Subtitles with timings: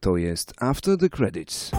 [0.00, 1.70] To jest After the Credits.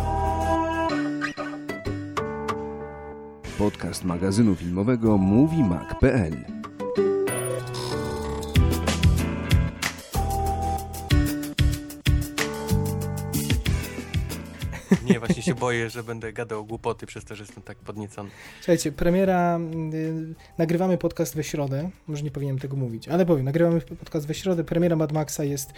[3.58, 6.34] Podcast magazynu filmowego MovieMag.pl
[15.10, 18.30] Nie, właśnie się boję, że będę gadał głupoty przez to, że jestem tak podniecony.
[18.60, 19.60] Słuchajcie, premiera,
[19.94, 24.34] y, nagrywamy podcast we środę, może nie powinienem tego mówić, ale powiem, nagrywamy podcast we
[24.34, 25.74] środę, premiera Mad Maxa jest y,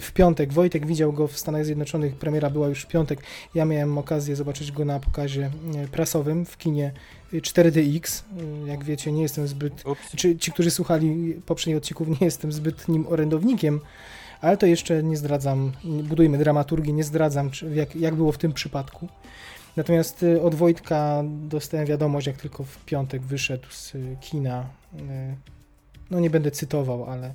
[0.00, 3.22] w, piątek, Wojtek widział go w Stanach Zjednoczonych, premiera była już w piątek,
[3.54, 5.50] ja miałem okazję zobaczyć go na pokazie
[5.84, 6.92] y, prasowym w kinie
[7.32, 8.22] 4DX,
[8.64, 10.16] y, jak wiecie, nie jestem zbyt, Ups.
[10.16, 13.80] czy ci, którzy słuchali poprzednich odcinków, nie jestem zbytnim orędownikiem,
[14.40, 18.52] ale to jeszcze nie zdradzam, budujmy dramaturgię, nie zdradzam, czy, jak, jak było w tym
[18.52, 19.08] przypadku.
[19.76, 24.66] Natomiast y, od Wojtka dostałem wiadomość, jak tylko w piątek wyszedł z kina.
[24.94, 25.00] y,
[26.10, 27.34] No nie będę cytował, ale,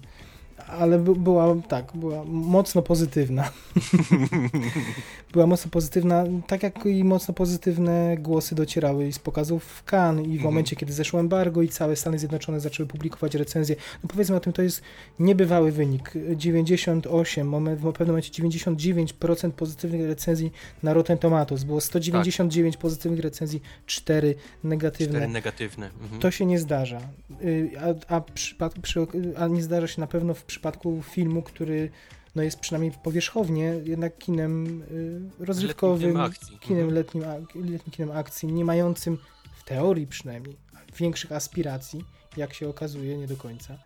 [0.67, 3.49] ale by- była tak, była mocno pozytywna.
[5.33, 10.29] była mocno pozytywna, tak jak i mocno pozytywne głosy docierały z pokazów w Cannes i
[10.29, 10.43] w Mhm.
[10.43, 13.75] momencie, kiedy zeszło embargo i całe Stany Zjednoczone zaczęły publikować recenzje.
[14.03, 14.81] No powiedzmy o tym, to jest
[15.19, 16.11] niebywały wynik.
[16.35, 20.51] 98, moment, w pewnym momencie 99% pozytywnych recenzji
[20.83, 21.63] na Rotten Tomatoes.
[21.63, 25.19] Było 199 pozytywnych recenzji, 4 negatywne.
[25.19, 25.89] Cztery negatywne.
[26.01, 26.21] Mhm.
[26.21, 27.01] To się nie zdarza.
[27.43, 27.71] Y,
[28.09, 28.99] A, a, przypad- przy,
[29.37, 31.89] a nie zdarza się na pewno w przypadku filmu, który
[32.35, 36.59] no jest przynajmniej powierzchownie jednak kinem y, rozrywkowym, kinem akcji.
[36.59, 36.95] kinem Mhm.
[36.95, 37.23] letnim,
[37.55, 39.17] letnim kinem akcji, nie mającym
[39.55, 40.55] w teorii przynajmniej
[40.97, 42.03] większych aspiracji,
[42.37, 43.77] jak się okazuje, nie do końca.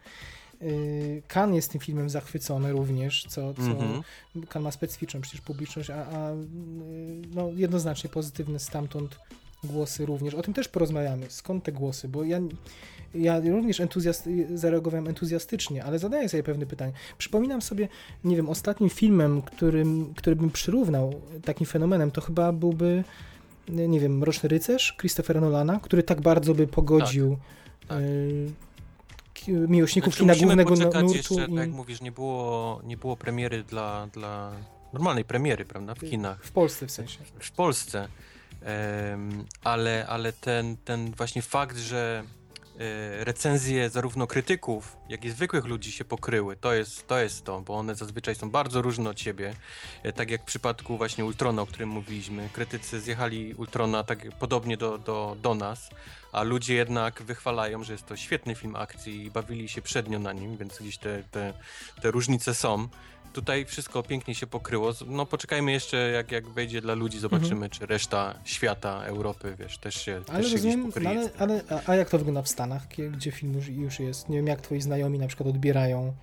[0.61, 4.01] Y, Kan jest tym filmem zachwycony również, co, co Mhm.
[4.49, 6.35] Kan ma specyficzną przecież publiczność, a, a y,
[7.35, 9.19] no, jednoznacznie pozytywne stamtąd
[9.63, 10.33] głosy również.
[10.33, 11.25] O tym też porozmawiamy.
[11.29, 12.07] Skąd te głosy?
[12.07, 12.39] Bo ja,
[13.15, 16.93] ja również entuzjast, zareagowałem entuzjastycznie, ale zadaję sobie pewne pytanie.
[17.17, 17.87] Przypominam sobie,
[18.23, 23.03] nie wiem, ostatnim filmem, którym, który bym przyrównał takim fenomenem, to chyba byłby,
[23.69, 27.37] nie wiem, Mroczny Rycerz Christophera Nolana, który tak bardzo by pogodził
[27.87, 27.99] tak.
[27.99, 28.51] y,
[29.33, 31.15] ki- miłośników Znaczy, kina głównego no- nurtu.
[31.15, 34.51] jeszcze, tak i jak mówisz, nie było, nie było premiery dla, dla
[34.93, 36.43] normalnej premiery, prawda, w kinach.
[36.43, 37.19] w Polsce w sensie.
[37.39, 38.07] w Polsce.
[38.61, 42.23] Em, ale, ale ten, ten właśnie fakt, że
[43.19, 47.77] recenzje zarówno krytyków, jak i zwykłych ludzi się pokryły, to jest, to jest to, bo
[47.77, 49.53] one zazwyczaj są bardzo różne od siebie.
[50.03, 52.49] E, Tak jak w przypadku właśnie Ultrona, o którym mówiliśmy.
[52.53, 55.89] Krytycy zjechali Ultrona tak podobnie do, do, do nas,
[56.31, 60.33] a ludzie jednak wychwalają, że jest to świetny film akcji i bawili się przednio na
[60.33, 61.53] nim, więc gdzieś te, te,
[62.01, 62.87] te różnice są.
[63.33, 64.91] Tutaj wszystko pięknie się pokryło.
[65.07, 69.95] No poczekajmy jeszcze, jak, jak wejdzie dla ludzi, zobaczymy, czy reszta świata, Europy, wiesz, też
[69.95, 71.09] się, Ale też się rozumiem, no pokryje.
[71.09, 74.29] ale, ale a, a jak to wygląda w Stanach, gdzie film już, już jest?
[74.29, 76.13] Nie wiem, jak twoi znajomi na przykład odbierają.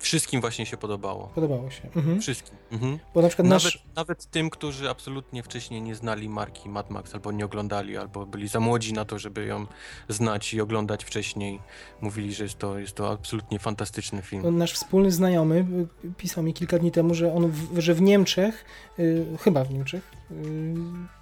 [0.00, 1.26] Wszystkim właśnie się podobało.
[1.34, 1.82] Podobało się.
[1.96, 2.20] Mhm.
[2.20, 2.56] Wszystkim.
[2.72, 2.98] Mhm.
[3.14, 3.84] Bo na przykład Nawet, nasz...
[3.96, 8.48] nawet tym, którzy absolutnie wcześniej nie znali marki Mad Max, albo nie oglądali, albo byli
[8.48, 9.66] za młodzi na to, żeby ją
[10.08, 11.60] znać i oglądać wcześniej,
[12.00, 14.58] mówili, że jest to, jest to absolutnie fantastyczny film.
[14.58, 15.66] Nasz wspólny znajomy
[16.04, 18.64] y, pisał mi kilka dni temu, że on, w, że w Niemczech,
[18.98, 20.34] y, chyba w Niemczech, y,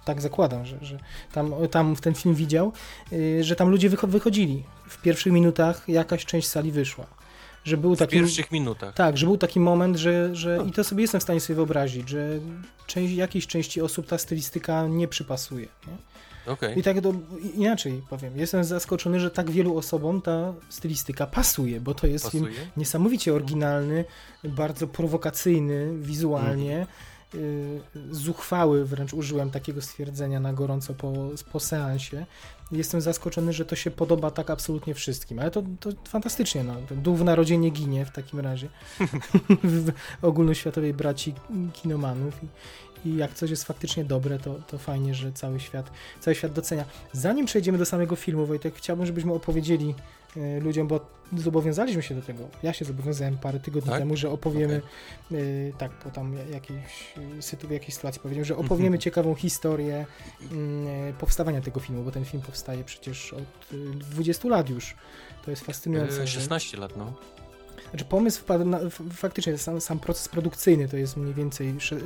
[0.05, 0.99] tak zakładam, że, że
[1.33, 2.71] tam, tam ten film widział,
[3.13, 4.63] y, że tam ludzie wycho- wychodzili.
[4.89, 7.18] W pierwszych minutach jakaś część sali wyszła.
[7.63, 8.11] Że był W taki...
[8.11, 8.93] pierwszych minutach.
[8.95, 12.09] Tak, że był taki moment, że, że i to sobie jestem w stanie sobie wyobrazić,
[12.09, 12.39] że
[12.87, 15.67] część, jakiejś części osób ta stylistyka nie przypasuje.
[15.87, 15.93] Nie?
[16.53, 16.79] Okej.
[16.79, 17.13] I tak do,
[17.55, 22.45] inaczej powiem, jestem zaskoczony, że tak wielu osobom ta stylistyka pasuje, bo to jest film
[22.45, 22.67] Pasuje?
[22.77, 24.05] niesamowicie oryginalny,
[24.43, 26.87] bardzo prowokacyjny wizualnie,
[27.35, 27.79] y,
[28.11, 31.13] zuchwały wręcz użyłem takiego stwierdzenia na gorąco po,
[31.51, 32.25] po seansie.
[32.71, 36.75] Jestem zaskoczony, że to się podoba tak absolutnie wszystkim, ale to, to fantastycznie, no.
[36.91, 38.69] Duch w narodzie nie ginie w takim razie
[39.63, 39.91] w
[40.21, 41.33] ogólnoświatowej braci
[41.73, 46.35] kinomanów i, i jak coś jest faktycznie dobre, to, to fajnie, że cały świat, cały
[46.35, 46.85] świat docenia.
[47.13, 49.95] Zanim przejdziemy do samego filmu, Wojtek, chciałbym, żebyśmy opowiedzieli
[50.61, 50.99] ludziom, bo
[51.37, 52.47] zobowiązaliśmy się do tego.
[52.63, 53.99] Ja się zobowiązałem parę tygodni Tak?
[53.99, 54.81] temu, że opowiemy,
[55.31, 55.35] e,
[55.77, 59.01] tak, po tam jakiejś, e, sytu, w jakiejś sytuacji powiedziałem, że opowiemy Mhm.
[59.01, 60.05] ciekawą historię
[60.51, 63.41] mm, e, powstawania tego filmu, bo ten film powstaje przecież od
[63.73, 63.75] e,
[64.11, 64.95] 20 lat już.
[65.45, 66.21] To jest fascynujące.
[66.23, 67.13] E, że- 16 lat, no.
[67.89, 68.79] Znaczy pomysł wpadł na,
[69.13, 71.99] faktycznie sam, sam proces produkcyjny to jest mniej więcej sze, y,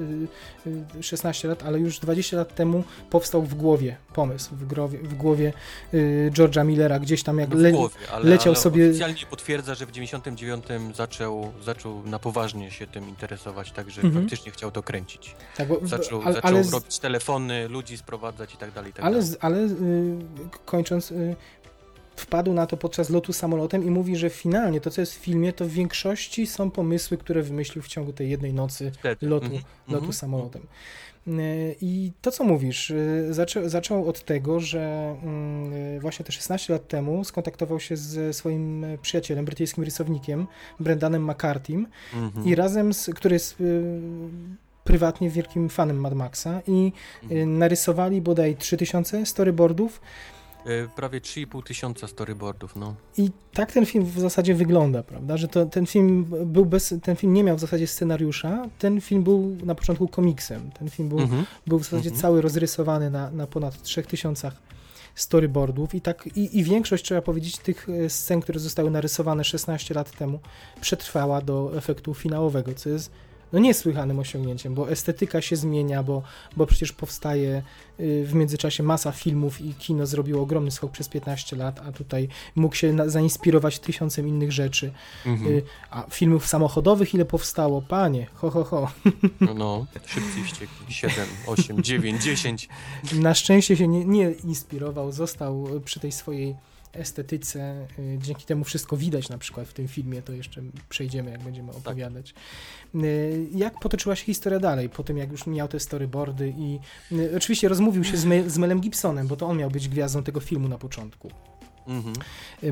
[0.99, 5.13] y, 16 lat, ale już 20 lat temu powstał w głowie pomysł, w, growie, w
[5.13, 5.53] głowie
[5.93, 9.75] y, George'a Millera, gdzieś tam jak No le, głowie, ale, leciał ale sobie- oficjalnie potwierdza,
[9.75, 10.65] że w 99
[10.95, 14.23] zaczął, zaczął na poważnie się tym interesować, także Mhm.
[14.23, 15.35] faktycznie chciał to kręcić.
[15.57, 18.93] tak, bo, Zaczął, ale, zaczął ale, z- robić telefony, ludzi sprowadzać i tak dalej, i
[18.93, 19.27] tak ale, dalej.
[19.29, 19.69] z- ale y,
[20.65, 21.35] kończąc, y,
[22.15, 25.53] wpadł na to podczas lotu samolotem i mówi, że finalnie to, co jest w filmie,
[25.53, 29.95] to w większości są pomysły, które wymyślił w ciągu tej jednej nocy lotu, Mhm, lotu
[29.97, 30.13] mhm.
[30.13, 30.61] samolotem.
[31.27, 36.73] Y, I to, co mówisz, y, zaczą, zaczął od tego, że mm, właśnie te 16
[36.73, 40.47] lat temu skontaktował się ze swoim przyjacielem, brytyjskim rysownikiem,
[40.79, 42.45] Brendanem McCartym, Mhm.
[42.47, 43.83] i razem z, który jest y,
[44.83, 46.91] prywatnie wielkim fanem Mad Maxa i
[47.23, 47.57] Mhm.
[47.57, 50.01] narysowali bodaj 3000 storyboardów
[50.95, 52.95] Prawie 3,5 tysiąca storyboardów, no.
[53.17, 57.15] i tak ten film w zasadzie wygląda, prawda, że to, ten film był bez, ten
[57.15, 61.19] film nie miał w zasadzie scenariusza, ten film był na początku komiksem, ten film był,
[61.19, 61.45] Mhm.
[61.67, 62.21] był w zasadzie Mhm.
[62.21, 64.51] cały rozrysowany na, na ponad 3000
[65.15, 69.93] storyboardów i tak i, i większość, trzeba powiedzieć, tych e, scen, które zostały narysowane 16
[69.93, 70.39] lat temu,
[70.81, 73.11] przetrwała do efektu finałowego, co jest
[73.53, 76.23] no niesłychanym osiągnięciem, bo estetyka się zmienia, bo,
[76.57, 77.63] bo przecież powstaje
[77.99, 82.27] y, w międzyczasie masa filmów i kino zrobiło ogromny skok przez 15 lat, a tutaj
[82.55, 84.91] mógł się na, zainspirować tysiącem innych rzeczy.
[85.25, 85.51] Mhm.
[85.51, 87.81] Y, a filmów samochodowych ile powstało?
[87.81, 88.91] Panie, ho, ho, ho.
[89.41, 90.93] No, no, szybcy i wściekli.
[90.93, 92.69] 7, 8, 9, 10.
[93.13, 96.55] Na szczęście się nie, nie inspirował, został przy tej swojej
[96.93, 97.87] estetyce.
[97.99, 101.71] y, Dzięki temu wszystko widać na przykład w tym filmie, to jeszcze przejdziemy, jak będziemy
[101.71, 102.33] opowiadać.
[102.95, 106.79] Y, Jak potoczyła się historia dalej, po tym jak już miał te storyboardy i
[107.11, 110.23] y, oczywiście rozmówił się z, Me z Melem Gibsonem, bo to on miał być gwiazdą
[110.23, 111.31] tego filmu na początku.
[111.87, 112.13] Mhm.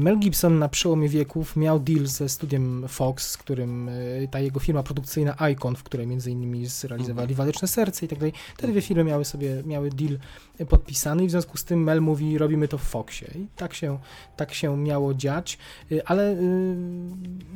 [0.04, 4.60] Mel Gibson na przełomie wieków miał deal ze studiem Fox, z którym y, ta jego
[4.60, 7.38] firma produkcyjna Icon, w której między innymi zrealizowali Mhm.
[7.38, 8.34] Waleczne Serce i tak dalej.
[8.58, 10.18] Te dwie firmy miały sobie, miały deal
[10.62, 13.28] y, podpisany i w związku z tym Mel mówi, robimy to w Foxie.
[13.36, 14.00] I tak się,
[14.38, 15.58] tak się miało dziać,
[15.92, 16.36] Y, ale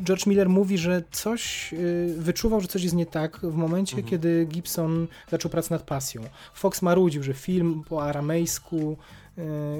[0.03, 1.73] George Miller mówi, że coś,
[2.17, 4.09] wyczuwał, że coś jest nie tak w momencie, Mhm.
[4.09, 6.21] kiedy Gibson zaczął pracę nad pasją.
[6.53, 8.97] Fox marudził, że film po aramejsku,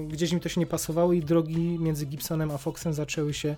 [0.08, 3.56] gdzieś mi to się nie pasowało i drogi między Gibsonem a Foxem zaczęły się,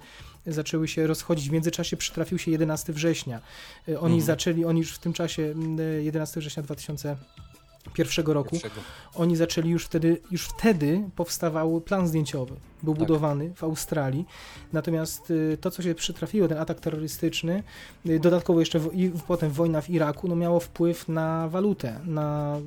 [0.47, 1.49] zaczęły się rozchodzić.
[1.49, 3.41] W międzyczasie przytrafił się 11 września.
[3.89, 4.21] Y, Oni Mhm.
[4.21, 8.81] zaczęli, oni już w tym czasie, mm, 11 września 2001 roku, Pierwszego.
[9.15, 12.55] oni zaczęli już wtedy, już wtedy powstawał plan zdjęciowy.
[12.83, 12.99] Był Tak.
[12.99, 14.25] budowany w Australii.
[14.73, 17.63] Natomiast y, to, co się przytrafiło, ten atak terrorystyczny,
[18.09, 22.57] y, dodatkowo jeszcze w, i potem wojna w Iraku, no miało wpływ na walutę, na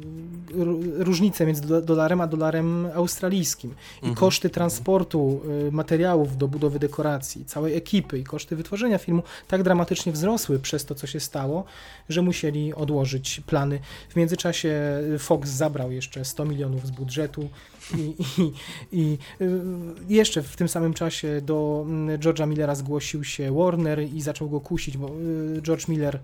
[0.48, 3.70] ró- różnicę między do- dolarem a dolarem australijskim.
[3.70, 4.14] I Mhm.
[4.14, 10.12] koszty transportu y, materiałów do budowy dekoracji, całej ekipy i koszty wytworzenia filmu tak dramatycznie
[10.12, 11.64] wzrosły przez to, co się stało,
[12.08, 13.80] że musieli odłożyć plany.
[14.08, 14.80] W międzyczasie
[15.18, 17.48] Fox zabrał jeszcze 100 milionów z budżetu
[17.98, 18.52] i, i,
[18.92, 19.18] i
[20.08, 24.60] jeszcze w tym samym czasie do mm, George'a Millera zgłosił się Warner i zaczął go
[24.60, 26.20] kusić, bo y, George Miller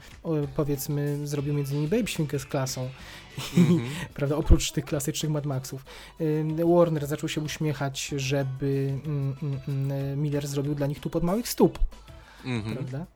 [0.56, 2.88] powiedzmy zrobił między innymi Babe Świnkę z klasą
[3.58, 3.80] Mhm.
[4.14, 5.84] prawda, oprócz tych klasycznych Mad Maxów.
[6.20, 9.34] Ym, Warner zaczął się uśmiechać, żeby mm,
[9.68, 11.78] mm, Miller zrobił dla nich tu pod małych stóp,
[12.44, 12.76] Mhm.
[12.76, 13.06] prawda?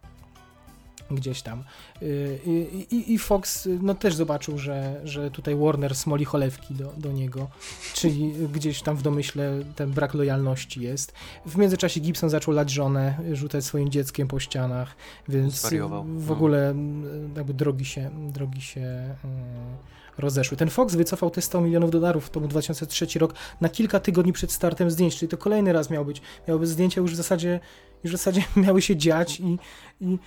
[1.10, 1.64] Gdzieś tam.
[2.02, 6.74] Y, I, i, I Fox y, no, też zobaczył, że, że tutaj Warner smoli cholewki
[6.74, 7.48] do, do niego,
[7.94, 11.12] czyli gdzieś tam w domyśle ten brak lojalności jest.
[11.46, 14.96] W międzyczasie Gibson zaczął lać żonę, rzucać swoim dzieckiem po ścianach,
[15.28, 16.32] więc Zwariował, w no.
[16.32, 16.74] ogóle
[17.36, 18.80] jakby drogi się, drogi się
[19.24, 20.56] y, rozeszły.
[20.56, 24.52] Ten Fox wycofał te 100 milionów dolarów, to był 2003 rok, na kilka tygodni przed
[24.52, 27.60] startem zdjęć, czyli to kolejny raz miał być, miały być zdjęcia już w zasadzie,
[28.04, 29.58] już w zasadzie miały się dziać i,
[30.00, 30.18] i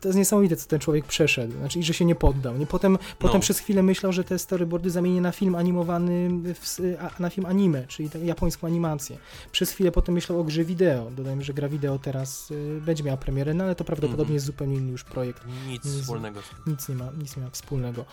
[0.00, 2.56] to jest niesamowite, co ten człowiek przeszedł, znaczy i że się nie poddał.
[2.58, 7.22] Nie potem, potem przez chwilę myślał, że te storyboardy zamieni na film animowany, w, a,
[7.22, 9.18] na film anime, czyli japońską animację.
[9.52, 11.10] Przez chwilę potem myślał o grze wideo.
[11.10, 14.34] Dodajmy, że gra wideo teraz y, będzie miała premierę, no ale to prawdopodobnie Mhm.
[14.34, 18.04] jest zupełnie inny już projekt Nic Z- wspólnego nic nie ma, nic nie ma wspólnego.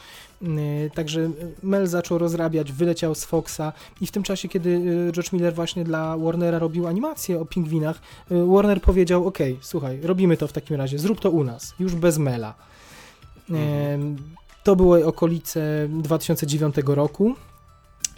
[0.41, 0.49] Yy,
[0.95, 1.31] Także
[1.63, 5.83] Mel zaczął rozrabiać, wyleciał z Foxa i w tym czasie, kiedy yy, George Miller właśnie
[5.83, 7.99] dla Warnera robił animację o pingwinach,
[8.29, 11.95] yy, Warner powiedział, ok, słuchaj, robimy to w takim razie, zrób to u nas, już
[11.95, 12.53] bez Mela.
[13.49, 13.57] Yy,
[14.63, 17.35] To były okolice 2009 roku.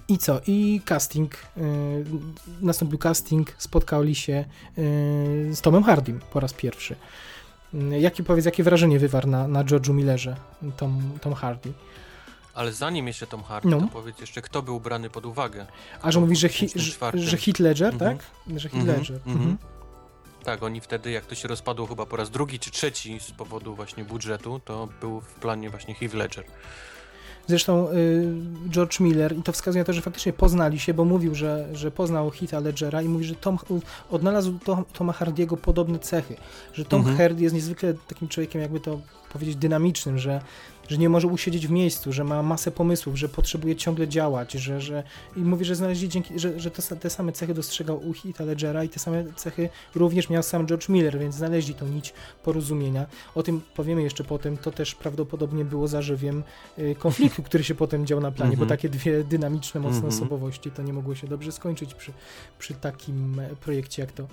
[0.09, 0.39] I co?
[0.47, 1.35] I casting.
[1.57, 1.63] Yy,
[2.61, 4.45] nastąpił casting, spotkali się
[4.77, 4.83] yy,
[5.55, 6.95] z Tomem Hardym po raz pierwszy.
[7.73, 10.35] Yy, Jakie, powiedz, jakie wrażenie wywarł na, na George'u Millerze
[10.77, 11.73] Tom, Tom Hardy?
[12.53, 13.81] Ale zanim jeszcze Tom Hardy, No.
[13.81, 15.65] to powiedz jeszcze, kto był brany pod uwagę.
[16.01, 17.19] A że mówisz, że, hi, 2004.
[17.19, 18.17] że, że Heath Ledger, Mhm.
[18.17, 18.25] tak?
[18.59, 19.15] Że Heath Mhm, Ledger.
[19.25, 19.35] mhm.
[19.37, 19.57] Mhm.
[20.47, 23.75] Tak, oni wtedy, jak to się rozpadło chyba po raz drugi czy trzeci z powodu
[23.75, 26.45] właśnie budżetu, to był w planie właśnie Heath Ledger.
[27.47, 31.35] Zresztą y, George Miller, i to wskazuje na to, że faktycznie poznali się, bo mówił,
[31.35, 33.59] że, że poznał Heatha Ledgera i mówi, że Tom,
[34.09, 36.35] odnalazł Tom, Toma Hardiego podobne cechy,
[36.73, 37.17] że Tom Mhm.
[37.17, 39.01] Hardy jest niezwykle takim człowiekiem, jakby to
[39.33, 40.41] powiedzieć, dynamicznym, że,
[40.87, 44.81] że nie może usiedzieć w miejscu, że ma masę pomysłów, że potrzebuje ciągle działać, że,
[44.81, 45.03] że
[45.35, 48.83] i mówi, że znaleźli dzięki, że, że to, te same cechy dostrzegał u Heath'a Ledgera
[48.83, 52.13] i te same cechy również miał sam George Miller, więc znaleźli tą nić
[52.43, 53.05] porozumienia.
[53.35, 56.43] O tym powiemy jeszcze potem, to też prawdopodobnie było zażywiem
[56.79, 58.69] y, konfliktu, który się potem dział na planie, bo Mhm.
[58.69, 60.13] takie dwie dynamiczne, mocne Mhm.
[60.13, 62.11] osobowości to nie mogło się dobrze skończyć przy,
[62.59, 64.27] przy takim e, projekcie, jak to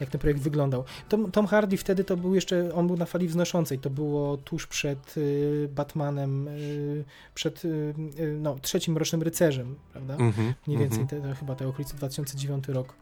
[0.00, 0.84] jak ten projekt wyglądał.
[1.08, 4.66] Tom, Tom Hardy wtedy to był jeszcze, on był na fali wznoszącej, to było tuż
[4.66, 10.14] przed y, Batmanem, y, przed y, y, no, trzecim Rocznym Rycerzem, prawda?
[10.16, 11.22] Mhm, Mniej więcej, mhm.
[11.22, 12.94] te, te, chyba te okolice 2009 rok.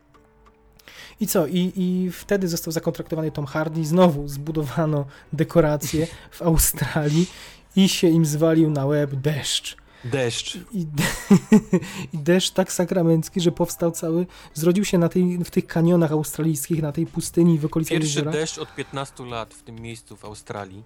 [1.20, 1.46] I co?
[1.46, 7.26] I, I wtedy został zakontraktowany Tom Hardy, znowu zbudowano dekoracje w Australii
[7.76, 9.81] i się im zwalił na łeb deszcz.
[10.04, 10.58] Deszcz.
[10.72, 10.86] I,
[12.14, 16.82] I deszcz tak sakramencki, że powstał cały, zrodził się na tej, w tych kanionach australijskich,
[16.82, 18.32] na tej pustyni w okolicach Pierwszy jeziora.
[18.32, 20.82] deszcz od 15 lat w tym miejscu w Australii.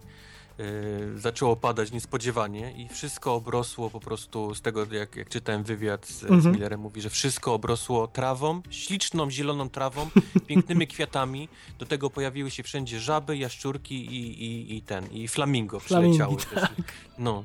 [0.59, 6.07] Yy, zaczęło padać niespodziewanie i wszystko obrosło po prostu z tego, jak, jak czytałem wywiad
[6.07, 6.55] z, z Mhm.
[6.55, 10.09] Millerem, mówi, że wszystko obrosło trawą, śliczną, zieloną trawą,
[10.49, 11.49] pięknymi kwiatami.
[11.79, 16.69] Do tego pojawiły się wszędzie żaby, jaszczurki i, i, i ten, i flamingo Flamingi, przyleciały.
[16.77, 16.87] też.
[17.19, 17.45] No,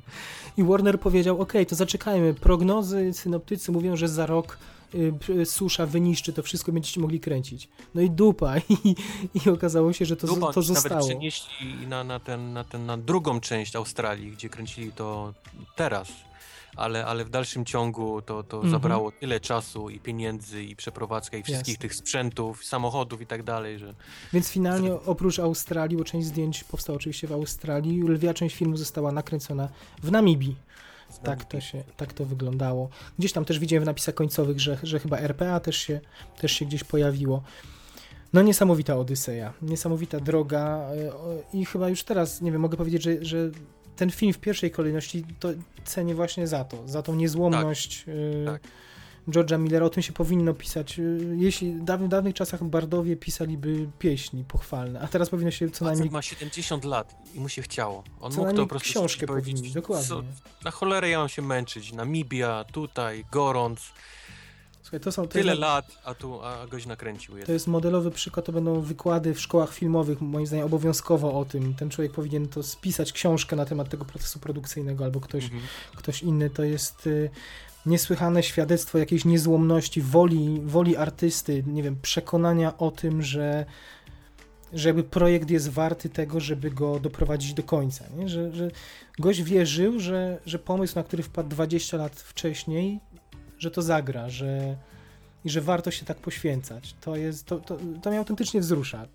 [0.58, 4.80] I Warner powiedział, ok, to zaczekajmy, prognozy synoptycy mówią, że za rok y,
[5.45, 7.69] susza wyniszczy to wszystko, będziecie mogli kręcić.
[7.95, 8.57] No i dupa.
[8.69, 8.95] I,
[9.45, 11.07] i okazało się, że to, Dupa, to oni nawet zostało.
[11.07, 15.33] przenieśli na, na, ten, na, ten, na drugą część Australii, gdzie kręcili to
[15.75, 16.07] teraz.
[16.75, 18.71] Ale, ale w dalszym ciągu to, to Mhm.
[18.71, 21.81] zabrało tyle czasu i pieniędzy i przeprowadzkę i wszystkich Jasne.
[21.81, 23.93] tych sprzętów, samochodów i tak dalej, że
[24.33, 29.12] Więc finalnie oprócz Australii, bo część zdjęć powstała oczywiście w Australii, lwia część filmu została
[29.12, 29.69] nakręcona
[30.03, 30.55] w Namibii.
[31.20, 32.89] Tak to, się, tak to wyglądało.
[33.20, 36.00] Gdzieś tam też widziałem w napisach końcowych, że, że chyba RPA też się,
[36.41, 37.44] też się gdzieś pojawiło.
[38.34, 43.25] No niesamowita Odyseja, niesamowita droga o- i chyba już teraz, nie wiem, mogę powiedzieć, że,
[43.25, 43.50] że
[43.96, 45.50] ten film w pierwszej kolejności to
[45.86, 48.62] cenię właśnie za to, za tą niezłomność y, Tak.
[49.28, 49.86] George'a Millera.
[49.86, 51.00] O tym się powinno pisać.
[51.00, 55.86] y, Jeśli w dawnych, dawnych czasach bardowie pisaliby pieśni pochwalne, a teraz powinno się co
[55.86, 58.04] najmniej ma 70 lat i mu się chciało.
[58.22, 60.08] On Co mógł to po prostu książkę powiedzieć, powinni, dokładnie.
[60.08, 60.24] Co,
[60.66, 61.94] na cholerę ja mam się męczyć.
[61.94, 63.92] Namibia, tutaj, gorąc,
[64.84, 67.32] Słuchaj, to są to tyle jest, lat, a tu a goś nakręcił.
[67.34, 67.50] To Jest.
[67.50, 71.74] jest modelowy przykład, to będą wykłady w szkołach filmowych, moim zdaniem obowiązkowo o tym.
[71.74, 75.62] Ten człowiek powinien to spisać książkę na temat tego procesu produkcyjnego albo ktoś, Mhm.
[75.96, 76.50] ktoś inny.
[76.50, 77.30] To jest y,
[77.85, 83.65] niesłychane świadectwo jakiejś niezłomności, woli, woli artysty, nie wiem, przekonania o tym, że
[84.73, 88.05] że jakby projekt jest warty tego, żeby go doprowadzić do końca.
[88.17, 88.29] Nie?
[88.29, 88.71] Że, że
[89.19, 93.00] gość wierzył, że, że pomysł, na który wpadł 20 lat wcześniej,
[93.59, 94.75] że to zagra, że,
[95.45, 96.95] i że warto się tak poświęcać.
[97.01, 99.07] To, jest, to, to, to mnie autentycznie wzrusza.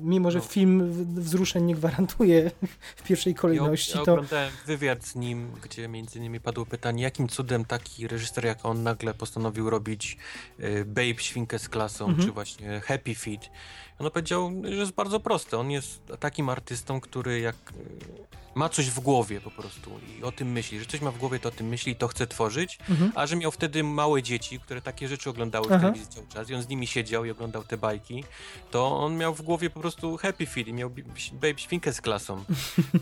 [0.00, 0.44] Mimo, że No.
[0.44, 2.50] film wzruszeń nie gwarantuje
[2.96, 7.28] w pierwszej kolejności, ja, to oglądałem wywiad z nim, gdzie między innymi padło pytanie, jakim
[7.28, 10.16] cudem taki reżyser jak on nagle postanowił robić
[10.60, 12.26] y, Babe Świnkę z klasą, Mhm.
[12.28, 13.50] czy właśnie Happy Feet.
[13.98, 15.58] On powiedział, że jest bardzo proste.
[15.58, 18.24] On jest takim artystą, który jak y,
[18.54, 21.38] ma coś w głowie po prostu i o tym myśli, że coś ma w głowie,
[21.38, 23.12] to o tym myśli i to chce tworzyć, mhm.
[23.14, 26.54] a że miał wtedy małe dzieci, które takie rzeczy oglądały w telewizji cały czas i
[26.54, 28.24] on z nimi siedział i oglądał te bajki,
[28.70, 30.90] to on miał w głowie po prostu happy feet i miał
[31.32, 32.44] babe świnkę z klasą.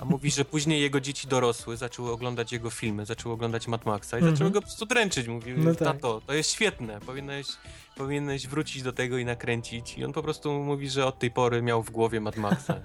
[0.01, 4.17] A mówi, że później jego dzieci dorosły, zaczęły oglądać jego filmy, zaczęły oglądać Mad Maxa
[4.17, 4.37] i Mhm.
[4.37, 5.29] zaczęły go po prostu dręczyć.
[5.29, 5.79] Mówi, No tak.
[5.89, 7.47] tato, to jest świetne, powinieneś,
[7.97, 9.99] powinieneś wrócić do tego i nakręcić.
[9.99, 12.75] I on po prostu mówi, że od tej pory miał w głowie Mad Maxa.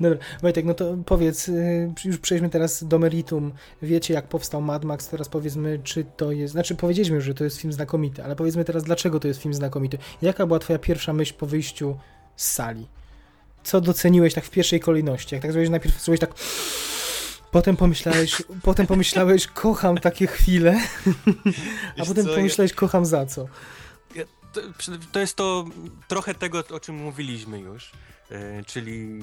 [0.00, 3.52] Dobra, Wojtek, no to powiedz, y, już przejdźmy teraz do meritum.
[3.82, 7.44] Wiecie, jak powstał Mad Max, teraz powiedzmy, czy to jest, znaczy powiedzieliśmy już, że to
[7.44, 9.98] jest film znakomity, ale powiedzmy teraz, dlaczego to jest film znakomity.
[10.22, 11.98] Jaka była twoja pierwsza myśl po wyjściu
[12.36, 12.86] z sali?
[13.64, 15.34] Co doceniłeś tak w pierwszej kolejności?
[15.34, 16.34] Jak tak zrobiłeś, najpierw zrobiłeś tak...
[17.50, 20.80] Potem pomyślałeś, potem pomyślałeś, kocham takie chwile,
[21.96, 23.46] a Wiesz potem co, ja- pomyślałeś, kocham za co.
[24.52, 24.60] To,
[25.12, 25.64] to jest to
[26.08, 27.92] trochę tego, o czym mówiliśmy już.
[28.30, 29.20] E, czyli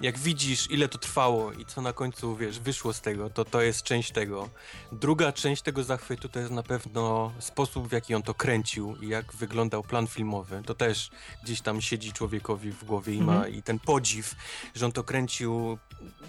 [0.00, 3.60] jak widzisz, ile to trwało i co na końcu wiesz, wyszło z tego, to to
[3.62, 4.48] jest część tego.
[4.92, 9.08] Druga część tego zachwytu to jest na pewno sposób, w jaki on to kręcił i
[9.08, 10.62] jak wyglądał plan filmowy.
[10.66, 11.10] To też
[11.44, 13.54] gdzieś tam siedzi człowiekowi w głowie i ma Mhm.
[13.54, 14.34] i ten podziw,
[14.74, 15.78] że on to kręcił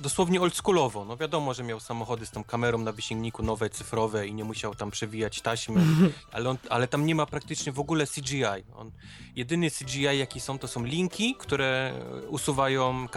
[0.02, 1.06] dosłownie oldschoolowo.
[1.06, 4.76] No wiadomo, że miał samochody z tą kamerą na wysięgniku nowe, cyfrowe i nie musiał
[4.76, 5.82] tam przewijać taśmy
[6.32, 8.44] ale, on, ale tam nie ma praktycznie w ogóle CGI.
[8.76, 8.92] On,
[9.36, 11.94] jedyny CGI, jaki są, to są linki, które
[12.30, 13.08] usuwają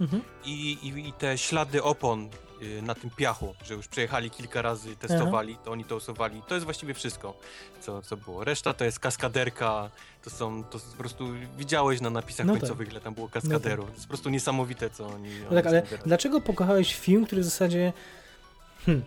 [0.00, 0.22] Mhm.
[0.44, 2.28] i, i, i te ślady opon
[2.62, 6.42] y, na tym piachu, że już przejechali kilka razy, testowali, to oni to usuwali.
[6.48, 7.34] To jest właściwie wszystko,
[7.80, 8.44] co, co było.
[8.44, 9.90] Reszta to jest kaskaderka,
[10.22, 12.60] to są, to po prostu widziałeś na napisach No tak.
[12.60, 13.86] końcowych, ile tam było kaskaderów.
[13.86, 15.30] To jest po prostu niesamowite, co oni...
[15.50, 17.92] No tak, ale dlaczego pokochałeś film, który w zasadzie.
[18.86, 19.04] Hmm,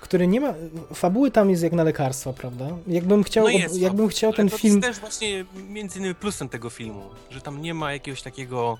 [0.00, 0.54] który nie ma.
[0.94, 2.66] Fabuły tam jest jak na lekarstwa, prawda?
[2.86, 4.74] Jakbym chciał, No jest, jakbym chciał ten to film.
[4.74, 8.78] jest też właśnie między innymi plusem tego filmu, że tam nie ma jakiegoś takiego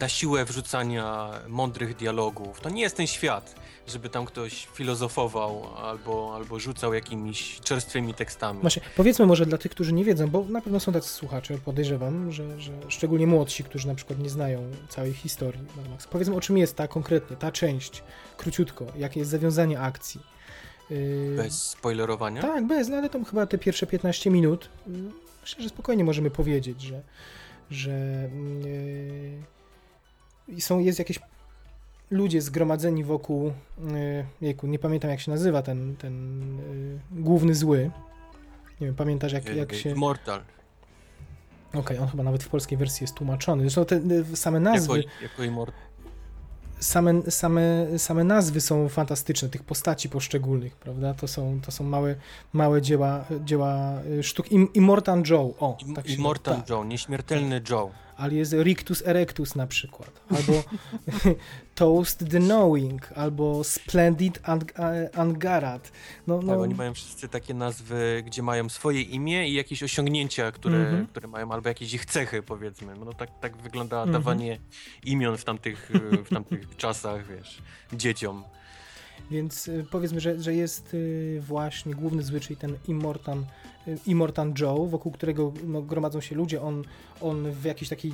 [0.00, 2.60] na siłę wrzucania mądrych dialogów.
[2.60, 3.54] To nie jest ten świat,
[3.86, 8.60] żeby tam ktoś filozofował albo, albo rzucał jakimiś czerstwymi tekstami.
[8.60, 12.32] Właśnie, powiedzmy może dla tych, którzy nie wiedzą, bo na pewno są tacy słuchacze, podejrzewam,
[12.32, 16.08] że, że szczególnie młodsi, którzy na przykład nie znają całej historii Mad Maxa.
[16.10, 18.02] Powiedzmy, o czym jest ta konkretnie, ta część,
[18.36, 20.35] króciutko, jakie jest zawiązanie akcji.
[20.90, 22.42] Yy, Bez spoilerowania.
[22.42, 24.68] Tak, bez, no ale to chyba te pierwsze 15 minut.
[24.88, 24.90] y,
[25.42, 27.02] Myślę, że spokojnie możemy powiedzieć, że,
[27.70, 28.28] że
[30.48, 31.18] yy, są, jest jakieś
[32.10, 36.42] ludzie zgromadzeni wokół, yy, jejku, nie pamiętam jak się nazywa ten, ten
[37.12, 37.90] yy, główny zły.
[38.80, 39.90] Nie wiem, pamiętasz jak, jak się...
[39.90, 40.40] Okej, Mortal.
[42.00, 43.62] on chyba nawet w polskiej wersji jest tłumaczony.
[43.62, 44.00] Zresztą te
[44.36, 44.98] same nazwy...
[44.98, 45.86] Jako, jako Immortal.
[46.78, 51.14] Same, same, same nazwy są fantastyczne, tych postaci poszczególnych, prawda?
[51.14, 52.14] To są, to są małe,
[52.52, 54.52] małe dzieła, dzieła y, sztuk.
[54.52, 56.08] Im, Immortan Joe, o, tak
[56.54, 56.68] tak.
[56.70, 57.90] Joe, nieśmiertelny Joe.
[58.16, 60.62] Ale jest Rictus Erectus na przykład, albo
[61.74, 65.92] Toast the Knowing, albo Splendid Ang- Angarat.
[66.26, 70.52] No, Tak, no, oni mają wszyscy takie nazwy, gdzie mają swoje imię i jakieś osiągnięcia,
[70.52, 71.06] które, Mhm.
[71.06, 72.94] które mają, albo jakieś ich cechy, powiedzmy.
[73.04, 74.12] No tak, tak wygląda Mhm.
[74.12, 74.58] dawanie
[75.04, 75.90] imion w tamtych,
[76.26, 78.44] w tamtych czasach, wiesz, dzieciom.
[79.30, 83.46] Więc y, powiedzmy, że, że jest y, właśnie główny zły, czyli ten Immortan,
[83.88, 86.84] y, Immortan Joe, wokół którego no, gromadzą się ludzie, on,
[87.20, 88.12] on w jakiejś takiej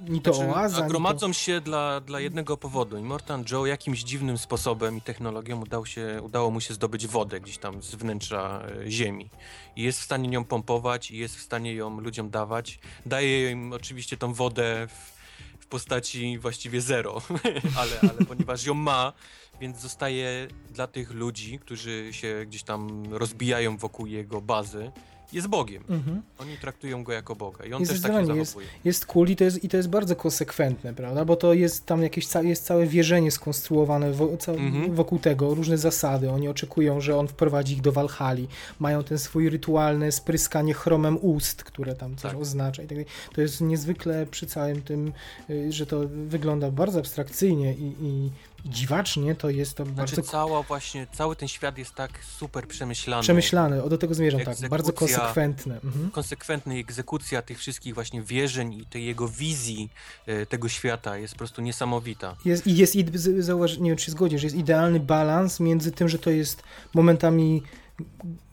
[0.00, 2.98] ni to Znaczy, oaza, gromadzą się dla, dla jednego powodu.
[2.98, 7.58] Immortan Joe jakimś dziwnym sposobem i technologią udało, się, udało mu się zdobyć wodę gdzieś
[7.58, 9.30] tam z wnętrza e, ziemi.
[9.76, 12.78] I jest w stanie nią pompować i jest w stanie ją ludziom dawać.
[13.06, 15.14] Daje im oczywiście tą wodę w,
[15.60, 17.22] w postaci właściwie zero,
[17.80, 19.12] ale, ale ponieważ ją ma,
[19.60, 24.90] więc zostaje dla tych ludzi, którzy się gdzieś tam rozbijają wokół jego bazy,
[25.32, 25.84] jest Bogiem.
[25.88, 26.22] Mhm.
[26.38, 28.66] Oni traktują go jako Boga i on Jest też tak się zdecydowanie, jest- zachowuje.
[28.84, 31.24] Jest cool i to jest, i to jest bardzo konsekwentne, prawda?
[31.24, 34.94] Bo to jest tam jakieś ca jest całe wierzenie skonstruowane wo ca Mhm.
[34.94, 36.30] wokół tego, różne zasady.
[36.30, 38.48] Oni oczekują, że on wprowadzi ich do Walhali.
[38.78, 42.40] Mają ten swój rytualne spryskanie chromem ust, które tam coś Tak.
[42.40, 43.06] oznacza i tak dalej.
[43.34, 45.12] To jest niezwykle przy całym tym,
[45.50, 48.30] y, że to wygląda bardzo abstrakcyjnie i, i
[48.64, 53.22] dziwacznie, to jest to Znaczy bardzo cała właśnie, cały ten świat jest tak super przemyślany.
[53.22, 53.84] przemyślane.
[53.84, 54.68] O, do tego zmierzam, tak.
[54.68, 55.74] Bardzo konsekwentne.
[55.84, 56.10] Mhm.
[56.10, 59.90] Konsekwentny egzekucja tych wszystkich właśnie wierzeń i tej jego wizji
[60.26, 62.36] e, tego świata jest po prostu niesamowita.
[62.44, 62.94] Jest, I jest,
[63.38, 66.62] zauważ, nie wiem czy się zgodzisz, że jest idealny balans między tym, że to jest
[66.94, 67.62] momentami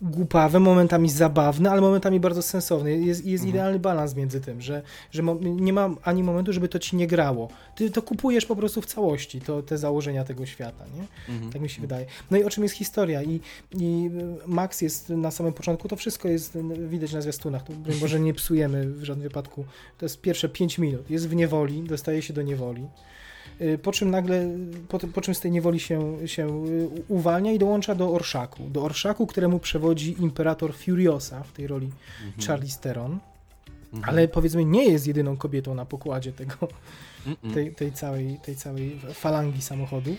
[0.02, 2.92] głupawe, momentami zabawne, ale momentami bardzo sensowne.
[2.92, 3.50] Jest, jest Mhm.
[3.50, 7.50] idealny balans między tym, że, że nie ma ani momentu, żeby to ci nie grało.
[7.76, 11.34] Ty to kupujesz po prostu w całości, to, te założenia tego świata, nie?
[11.34, 11.52] Mhm.
[11.52, 12.06] Tak mi się wydaje.
[12.32, 13.24] No i o czym jest historia?
[13.24, 13.40] I,
[13.72, 14.10] I
[14.46, 17.64] Max jest na samym początku, to wszystko jest widać na zwiastunach.
[17.64, 19.66] To Boże nie psujemy w żadnym wypadku.
[19.98, 21.10] To jest pierwsze 5 minut.
[21.10, 22.88] Jest w niewoli, dostaje się do niewoli.
[23.62, 24.50] Y, Po czym nagle,
[24.88, 28.70] po, po czym z tej niewoli się, się y, uwalnia i dołącza do Orszaku.
[28.70, 31.92] Do Orszaku, któremu przewodzi imperator Furiosa w tej roli
[32.26, 32.48] Mhm.
[32.48, 33.20] Charlize Theron.
[33.94, 34.10] Mhm.
[34.10, 36.56] Ale powiedzmy nie jest jedyną kobietą na pokładzie tego,
[37.54, 40.18] tej, tej, całej, tej całej falangi samochodów.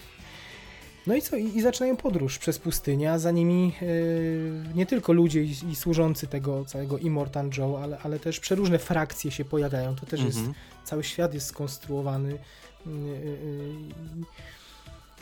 [1.06, 1.36] No i co?
[1.36, 5.76] I, i zaczynają podróż przez pustynię, a za nimi e, nie tylko ludzie i, i
[5.76, 9.96] służący tego całego Immortan Joe, ale, ale też przeróżne frakcje się pojawiają.
[9.96, 10.54] To też jest, Mhm.
[10.84, 12.38] cały świat jest skonstruowany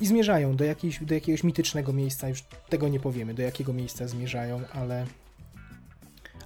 [0.00, 2.28] i zmierzają do, jakiejś, do jakiegoś mitycznego miejsca.
[2.28, 5.06] Już tego nie powiemy, do jakiego miejsca zmierzają, ale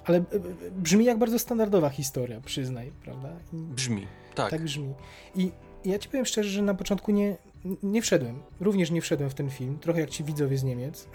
[0.05, 0.23] ale y,
[0.71, 3.29] brzmi jak bardzo standardowa historia, przyznaj, prawda?
[3.53, 4.51] I- Brzmi, tak.
[4.51, 4.95] tak brzmi.
[5.35, 5.51] I
[5.85, 7.37] ja ci powiem szczerze, że na początku nie,
[7.83, 8.43] nie wszedłem.
[8.61, 9.79] Również nie wszedłem w ten film.
[9.79, 11.09] Trochę jak ci widzowie z Niemiec.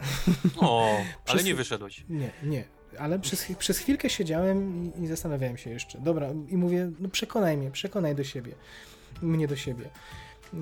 [0.58, 2.06] O, ale Przez- nie wyszedłeś.
[2.10, 2.64] Nie, nie.
[3.00, 6.00] Ale przez, przez chwilkę siedziałem i, i zastanawiałem się jeszcze.
[6.00, 8.52] Dobra, i mówię, no przekonaj mnie, przekonaj do siebie.
[9.22, 9.90] Mnie do siebie.
[10.54, 10.58] E,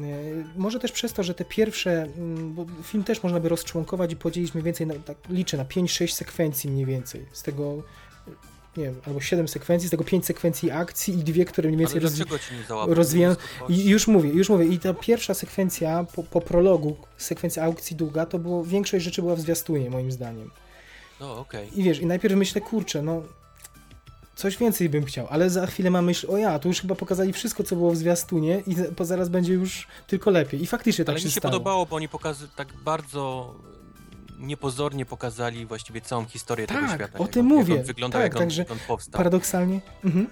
[0.58, 4.15] Może też przez to, że te pierwsze, mm, bo film też można by rozczłonkować i
[4.15, 7.26] podzielić mniej więcej, na, tak liczę, na 5-6 sekwencji mniej więcej.
[7.32, 7.84] Z tego,
[8.78, 12.02] nie wiem, albo 7 sekwencji, z tego 5 sekwencji akcji i dwie, które mniej więcej
[12.02, 12.38] rozwi- Wszystko
[13.70, 14.65] I już mówię, już mówię.
[14.65, 19.36] I ta pierwsza sekwencja po, po prologu, sekwencja aukcji długa, to było, większość rzeczy była
[19.36, 20.52] w zwiastunie, moim zdaniem.
[21.20, 21.80] No, okej.
[21.80, 23.24] I wiesz, i najpierw myślę, kurczę, no
[24.38, 27.34] coś więcej bym chciał, ale za chwilę mam myśl, o ja, to już chyba pokazali
[27.34, 30.62] wszystko, co było w zwiastunie i po zaraz będzie już tylko lepiej.
[30.62, 31.52] I faktycznie tak Ale się mi się stało.
[31.52, 33.56] podobało, bo oni pokazy tak bardzo
[34.39, 37.19] niepozornie pokazali właściwie całą historię tego Tak, świata.
[37.19, 37.73] o jak tym on, mówię.
[37.73, 39.17] Jak on wyglądał, Tak, jak, on, także jak on powstał.
[39.17, 39.82] Paradoksalnie.
[40.06, 40.28] Mhm.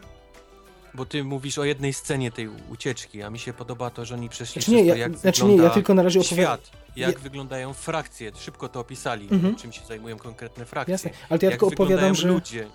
[0.93, 4.29] Bo ty mówisz o jednej scenie tej ucieczki, a mi się podoba to, że oni
[4.29, 6.57] przeszli Znaczy nie, ja, jak znaczy nie, wygląda ja tylko na razie opowiadam.
[6.57, 8.31] świat, jak Ja- wyglądają frakcje.
[8.39, 9.55] Szybko to opisali, Mhm.
[9.55, 10.91] czym się zajmują konkretne frakcje.
[10.91, 12.67] Jasne, ale to ja jak tylko opowiadam, że ludzie.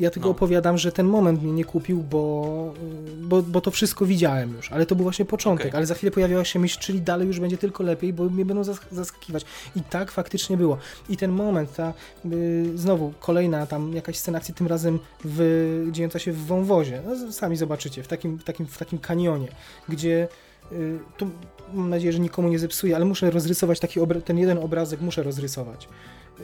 [0.00, 0.32] Ja tylko no.
[0.32, 2.74] opowiadam, że ten moment mnie nie kupił, bo,
[3.20, 5.76] bo, bo to wszystko widziałem już, ale to był właśnie początek, Okej.
[5.76, 8.62] ale za chwilę pojawiła się myśl, czyli dalej już będzie tylko lepiej, bo mnie będą
[8.62, 9.44] zask- zaskakiwać.
[9.76, 10.78] I tak faktycznie było.
[11.08, 11.92] I ten moment, ta
[12.32, 17.32] y, znowu kolejna tam jakaś scena akcji, tym razem w, dziejąca się w wąwozie, no,
[17.32, 19.48] sami zobaczycie, w takim, takim, w takim kanionie,
[19.88, 20.28] gdzie
[20.72, 21.30] y, tu
[21.74, 25.88] mam nadzieję, że nikomu nie zepsuję, ale muszę rozrysować taki ten jeden obrazek muszę rozrysować,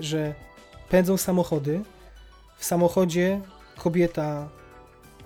[0.01, 0.35] że
[0.89, 1.81] pędzą samochody,
[2.59, 3.41] w samochodzie
[3.79, 4.49] kobieta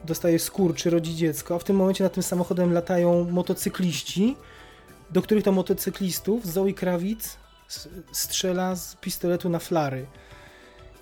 [0.05, 4.37] dostaje skór czy rodzi dziecko, a w tym momencie nad tym samochodem latają motocykliści,
[5.11, 7.37] do których to motocyklistów Zoe Kravitz
[7.68, 10.07] s- strzela z pistoletu na flary.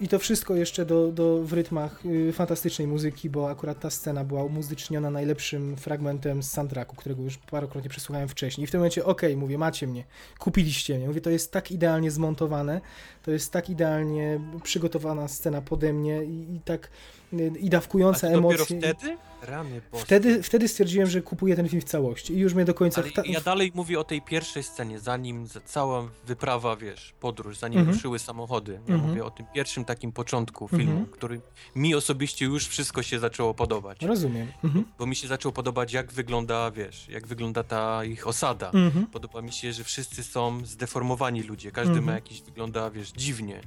[0.00, 4.24] I to wszystko jeszcze do, do, w rytmach y, fantastycznej muzyki, bo akurat ta scena
[4.24, 8.64] była umuzyczniona najlepszym fragmentem z soundtracku, którego już parokrotnie przesłuchałem wcześniej.
[8.64, 10.04] I w tym momencie, okej, mówię, macie mnie,
[10.38, 11.06] kupiliście mnie.
[11.06, 12.80] Mówię, to jest tak idealnie zmontowane,
[13.22, 16.90] to jest tak idealnie przygotowana scena pode mnie i, i tak
[17.32, 18.78] y, i A to dopiero emocje.
[18.78, 19.16] wtedy?
[19.42, 20.04] Rany boskie.
[20.06, 23.02] Wtedy, wtedy stwierdziłem, że kupuję ten film w całości i już mnie do końca...
[23.02, 27.78] Ale ja dalej mówię o tej pierwszej scenie, zanim za- cała wyprawa, wiesz, podróż, zanim
[27.78, 27.96] Mhm.
[27.96, 28.72] ruszyły samochody.
[28.72, 29.10] Ja Mhm.
[29.10, 31.06] mówię o tym pierwszym takim początku filmu, Mhm.
[31.06, 31.40] który
[31.74, 34.02] mi osobiście już wszystko się zaczęło podobać.
[34.02, 34.46] Rozumiem.
[34.64, 34.84] Mhm.
[34.98, 38.70] Bo mi się zaczęło podobać, jak wygląda, wiesz, jak wygląda ta ich osada.
[39.12, 41.70] Podoba mi się, że wszyscy są zdeformowani ludzie.
[41.72, 43.60] Każdy ma jakiś, wygląda, wiesz, dziwnie.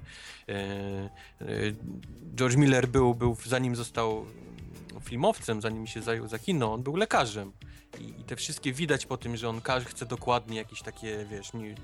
[0.50, 0.54] E,
[1.42, 1.46] e,
[2.36, 4.26] George Miller był, był, zanim został
[5.02, 7.52] filmowcem, zanim się zajął za kino, on był lekarzem.
[8.00, 11.54] I, I te wszystkie widać po tym, że on każdy chce dokładnie jakieś takie, wiesz,
[11.54, 11.76] nie,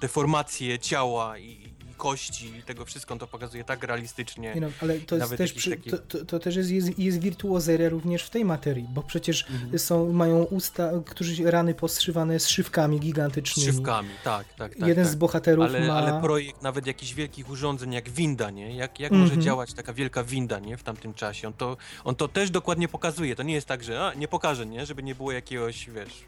[0.00, 4.54] deformacje ciała i, i kości i tego wszystko, on to pokazuje tak realistycznie.
[4.54, 7.20] Nie no, ale to, jest też, przy, taki- to, to, to też jest, jest, jest
[7.20, 9.78] wirtuozeria również w tej materii, bo przecież Mhm.
[9.78, 13.72] są, mają usta, którzy rany poszywane z szywkami Z gigantycznymi.
[13.72, 14.88] szywkami, tak, tak, tak.
[14.88, 15.12] Jeden tak.
[15.12, 15.94] z bohaterów ale, ma...
[15.94, 18.76] ale projekt nawet jakichś wielkich urządzeń jak winda, nie?
[18.76, 19.30] Jak, jak Mhm.
[19.30, 20.76] może działać taka wielka winda, nie?
[20.76, 21.48] W tamtym czasie.
[21.48, 23.36] On to, on to też dokładnie pokazuje.
[23.36, 24.86] To nie jest tak, że a, nie pokażę, nie?
[24.86, 26.24] Żeby nie było jakiegoś, wiesz,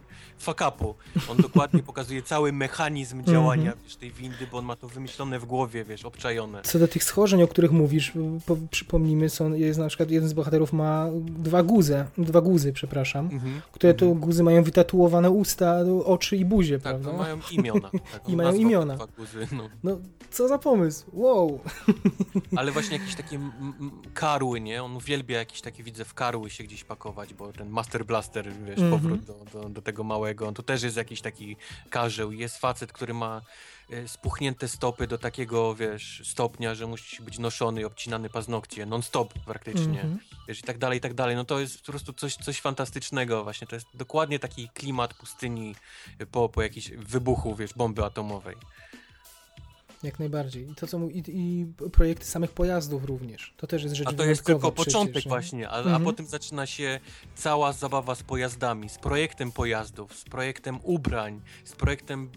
[0.47, 0.95] fuck-upu.
[1.29, 3.37] On dokładnie pokazuje cały mechanizm Mhm.
[3.37, 5.54] działania wiesz, tej windy, bo on ma to wymyślone w głowie,
[5.89, 6.63] wiesz, obczajone.
[6.63, 8.13] Co do tych schorzeń, o których mówisz,
[8.47, 13.29] po, przypomnijmy, są, jest na przykład jeden z bohaterów ma dwa guzy, dwa guzy, przepraszam,
[13.33, 13.61] Mhm.
[13.73, 14.21] które to Mhm.
[14.21, 17.11] guzy mają wytatuowane usta, oczy i buzię, Tak, prawda?
[17.11, 17.91] to mają imiona.
[18.13, 18.97] Tak, I mają imiona.
[19.17, 19.69] guzy, No.
[19.85, 19.99] No,
[20.31, 21.05] co za pomysł?
[21.13, 21.61] Wow!
[22.57, 23.39] Ale właśnie jakieś takie
[24.15, 24.83] karły, nie?
[24.83, 28.79] On uwielbia jakieś takie, widzę, w karły się gdzieś pakować, bo ten Master Blaster, wiesz,
[28.79, 28.91] Mhm.
[28.91, 31.57] powrót do, do, do tego małego, on to też jest jakiś taki
[31.91, 32.33] karzeł.
[32.33, 33.41] Jest facet, który ma
[34.07, 40.01] spuchnięte stopy do takiego, wiesz, stopnia, że musi być noszony i obcinany paznokcie, non-stop praktycznie,
[40.03, 40.19] Mhm.
[40.49, 41.37] wiesz, i tak dalej, i tak dalej.
[41.37, 45.75] No to jest po prostu coś, coś fantastycznego właśnie, to jest dokładnie taki klimat pustyni
[46.31, 48.57] po, po jakimś wybuchu, wiesz, bomby atomowej.
[50.03, 50.71] Jak najbardziej.
[50.71, 53.55] I to, co mu, i, i projekty samych pojazdów również.
[53.57, 55.29] To też jest rzecz A to jest tylko wyjątkowa początek przecież, nie?
[55.31, 56.05] właśnie, a, a Mhm.
[56.05, 57.01] potem zaczyna się
[57.35, 62.31] cała zabawa z pojazdami, z projektem pojazdów, z projektem ubrań, z projektem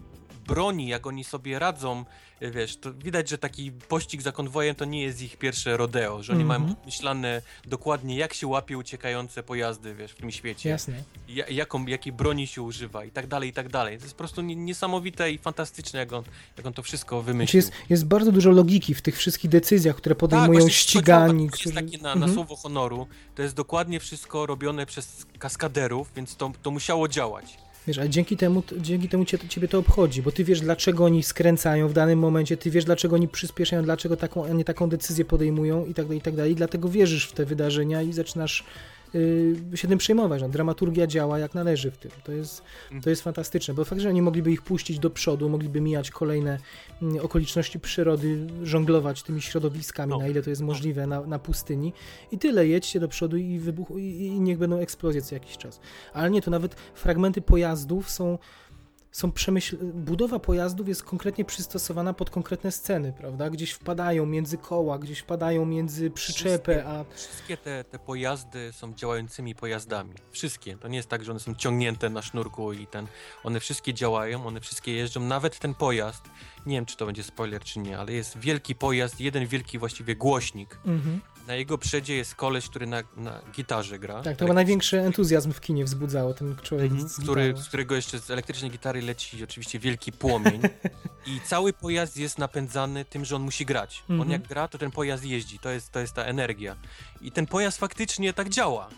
[0.48, 2.04] broni, jak oni sobie radzą,
[2.40, 6.22] e, wiesz, to widać, że taki pościg za konwojem to nie jest ich pierwsze rodeo,
[6.22, 6.62] że oni Mhm.
[6.62, 11.02] mają myślane dokładnie, jak się łapie uciekające pojazdy, wiesz, w tym świecie, Jasne.
[11.28, 13.98] ja, jaką, jakiej broni się używa i tak dalej, i tak dalej.
[13.98, 16.24] To jest po prostu nie- niesamowite i fantastyczne, jak on,
[16.56, 17.58] jak on to wszystko Znaczy wymyślił.
[17.58, 21.48] jest, jest bardzo dużo logiki w tych wszystkich decyzjach, które podejmują Tak, właśnie wszystko ścigani.
[21.48, 21.64] którzy...
[21.68, 22.34] Jest takie na, na Mhm.
[22.34, 23.06] słowo honoru.
[23.34, 27.58] To jest dokładnie wszystko robione przez kaskaderów, więc to, to musiało działać.
[27.88, 31.22] Wiesz, ale dzięki temu, dzięki temu cię, ciebie to obchodzi, bo ty wiesz, dlaczego oni
[31.22, 35.24] skręcają w danym momencie, ty wiesz, dlaczego oni przyspieszają, dlaczego taką, a nie taką decyzję
[35.24, 36.54] podejmują i tak dalej, i tak dalej.
[36.54, 38.64] Dlatego wierzysz w te wydarzenia i zaczynasz
[39.14, 40.42] y, się tym przejmować.
[40.42, 42.10] No, dramaturgia działa jak należy w tym.
[42.24, 42.62] To jest,
[43.02, 46.58] to jest fantastyczne, bo fakt, że oni mogliby ich puścić do przodu, mogliby mijać kolejne
[47.02, 50.18] mm, okoliczności przyrody, żonglować tymi środowiskami, No.
[50.18, 51.92] na ile to jest możliwe na, na pustyni
[52.32, 55.80] i tyle, jedźcie do przodu i wybuch i, i niech będą eksplozje co jakiś czas.
[56.12, 58.38] Ale nie, to nawet fragmenty pojazdów są,
[59.12, 59.76] są przemyśl...
[59.82, 63.50] Budowa pojazdów jest konkretnie przystosowana pod konkretne sceny, prawda?
[63.50, 69.54] Gdzieś wpadają między koła, gdzieś wpadają między przyczepę, a Wszystkie te, te pojazdy są działającymi
[69.54, 70.14] pojazdami.
[70.30, 70.76] Wszystkie.
[70.76, 73.06] To nie jest tak, że one są ciągnięte na sznurku i ten.
[73.44, 75.20] One wszystkie działają, one wszystkie jeżdżą.
[75.20, 76.24] Nawet ten pojazd,
[76.66, 80.16] nie wiem czy to będzie spoiler czy nie, ale jest wielki pojazd, jeden wielki właściwie
[80.16, 80.78] głośnik.
[80.86, 81.20] mhm.
[81.48, 84.22] Na jego przedzie jest koleś, który na, na gitarze gra.
[84.22, 87.94] Tak, to chyba największy entuzjazm w kinie wzbudzało ten człowiek Mhm, z który, z którego
[87.94, 90.60] jeszcze z elektrycznej gitary leci oczywiście wielki płomień
[91.26, 94.02] i cały pojazd jest napędzany tym, że on musi grać.
[94.08, 94.30] On Mhm.
[94.30, 96.76] jak gra, to ten pojazd jeździ, to jest, to jest ta energia.
[97.20, 98.88] I ten pojazd faktycznie tak działa.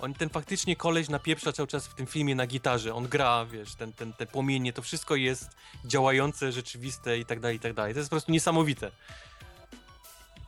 [0.00, 3.74] On, ten faktycznie koleś napieprza cały czas w tym filmie na gitarze, on gra, wiesz,
[3.74, 5.50] ten, ten, te płomienie, to wszystko jest
[5.84, 7.94] działające, rzeczywiste i tak dalej, i tak dalej.
[7.94, 8.90] To jest po prostu niesamowite.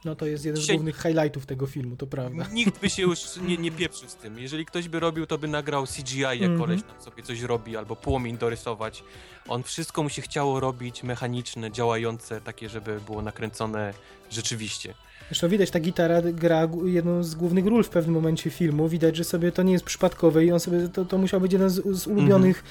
[0.05, 2.47] No to jest jeden z Dzisiaj- głównych highlightów tego filmu, to prawda.
[2.53, 4.39] Nikt by się już nie, nie pieprzył z tym.
[4.39, 6.59] Jeżeli ktoś by robił, to by nagrał CGI, jak Mhm.
[6.59, 9.05] koleś tam sobie coś robi, albo płomień dorysować.
[9.49, 13.95] On wszystko mu się chciało robić mechaniczne, działające, takie, żeby było nakręcone
[14.31, 14.95] rzeczywiście.
[15.31, 18.89] Zresztą widać, ta gitara gra jedną z głównych ról w pewnym momencie filmu.
[18.89, 21.71] Widać, że sobie to nie jest przypadkowe i on sobie, to, to musiał być jeden
[21.71, 22.65] z, z ulubionych,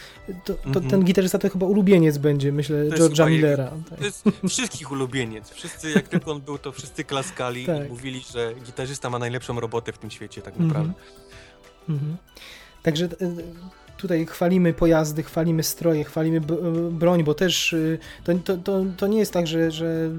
[0.45, 0.89] to, to Mhm.
[0.89, 3.71] ten gitarzysta to chyba ulubieniec będzie, myślę, George'a Millera.
[3.89, 3.99] Tak.
[3.99, 5.49] To jest wszystkich ulubieniec.
[5.49, 7.85] Wszyscy, jak tylko on był, to wszyscy klaskali Tak.
[7.87, 10.67] i mówili, że gitarzysta ma najlepszą robotę w tym świecie, tak Mhm.
[10.67, 10.93] naprawdę.
[11.89, 12.17] Mhm.
[12.83, 13.09] Także e,
[13.99, 16.41] tutaj chwalimy pojazdy, chwalimy stroje, chwalimy
[16.91, 20.09] broń, bo też y, to, to, to, to nie jest tak, że, że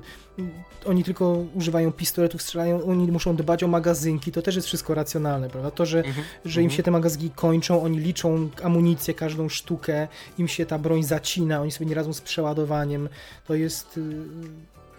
[0.86, 5.50] oni tylko używają pistoletów, strzelają, oni muszą dbać o magazynki, to też jest wszystko racjonalne,
[5.50, 5.70] prawda?
[5.70, 6.26] To, że, Mhm.
[6.44, 6.76] że im Mhm.
[6.76, 11.70] się te magazynki kończą, oni liczą amunicję, każdą sztukę, im się ta broń zacina, oni
[11.70, 13.08] sobie nie radzą z przeładowaniem,
[13.46, 14.00] to jest...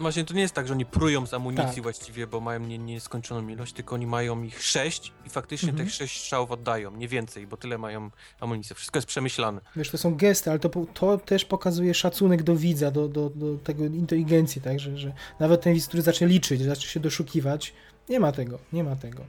[0.00, 1.82] Właśnie to nie jest tak, że oni prują z amunicji Tak.
[1.82, 5.86] właściwie, bo mają nie, nieskończoną ilość, tylko oni mają ich sześć i faktycznie Mhm.
[5.88, 8.76] tych sześć strzałów oddają, nie więcej, bo tyle mają amunicji.
[8.76, 9.60] Wszystko jest przemyślane.
[9.76, 13.58] Wiesz, to są gesty, ale to, to też pokazuje szacunek do widza, do, do, do
[13.58, 17.72] tego inteligencji, tak, że, że nawet ten widz, który zacznie liczyć, zacznie się doszukiwać,
[18.08, 19.24] nie ma tego, nie ma tego.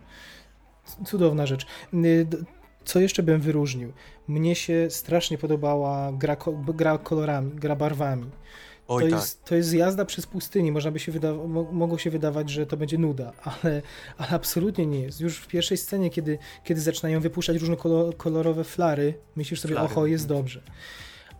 [1.05, 1.65] Cudowna rzecz.
[1.93, 2.27] Y,
[2.85, 3.93] Co jeszcze bym wyróżnił?
[4.27, 6.37] Mnie się strasznie podobała gra,
[6.73, 8.29] gra kolorami, gra barwami.
[8.87, 9.19] Oj to, tak.
[9.19, 10.71] jest, to jest jazda przez pustynię.
[10.71, 13.81] Można by się wyda- mo- mogło się wydawać, że to będzie nuda, ale,
[14.17, 15.21] ale absolutnie nie jest.
[15.21, 19.89] Już w pierwszej scenie, kiedy, kiedy zaczynają wypuszczać różne kolo- kolorowe flary, myślisz sobie, Flary.
[19.93, 20.61] oho, jest dobrze.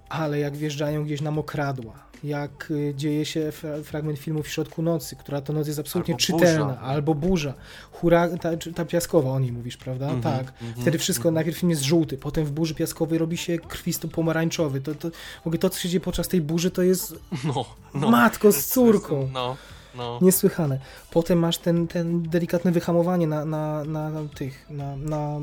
[0.10, 4.81] Ale jak wjeżdżają gdzieś na mokradła, jak y, dzieje się fra- fragment filmu w środku
[4.81, 6.79] nocy, która to noc jest absolutnie Albo czytelna, burza.
[6.81, 7.53] albo burza,
[7.91, 10.05] hura, ta, ta piaskowa, o niej mówisz, prawda?
[10.09, 10.53] Mhm, tak.
[10.62, 11.36] mhm, Wtedy wszystko, mhm.
[11.36, 14.81] najpierw film jest żółty, potem w burzy piaskowej robi się krwisto-pomarańczowy.
[14.81, 15.09] To, to,
[15.43, 18.12] w ogóle to, co się dzieje podczas tej burzy, to jest No, no.
[18.12, 19.29] matko z córką.
[19.33, 19.57] No,
[19.95, 20.19] no.
[20.21, 20.79] Niesłychane.
[21.12, 25.39] Potem masz ten, ten delikatne wyhamowanie na, na, na, na tych, na, na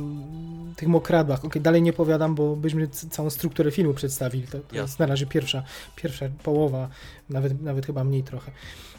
[0.77, 1.45] tych mokradłach.
[1.45, 4.47] Okej, dalej nie powiadam, bo byśmy całą strukturę filmu przedstawili.
[4.47, 5.63] To, to jest na razie pierwsza,
[5.97, 6.89] pierwsza połowa,
[7.29, 8.53] nawet, nawet chyba mniej trochę.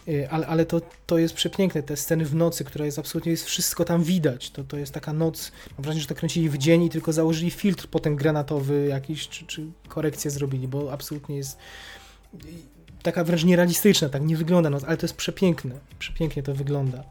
[0.08, 3.46] Y, Ale, ale to, to jest przepiękne, te sceny w nocy, która jest absolutnie, jest
[3.46, 4.52] wszystko tam widać.
[4.52, 7.52] To, to jest taka noc, mam wrażenie, że to kręcili w dzień i tylko założyli
[7.52, 11.58] filtr potem granatowy jakiś, czy, czy korekcję zrobili, bo absolutnie jest
[13.04, 17.04] taka wręcz nierealistyczna, tak nie wygląda, no, ale to jest przepiękne, przepięknie to wygląda.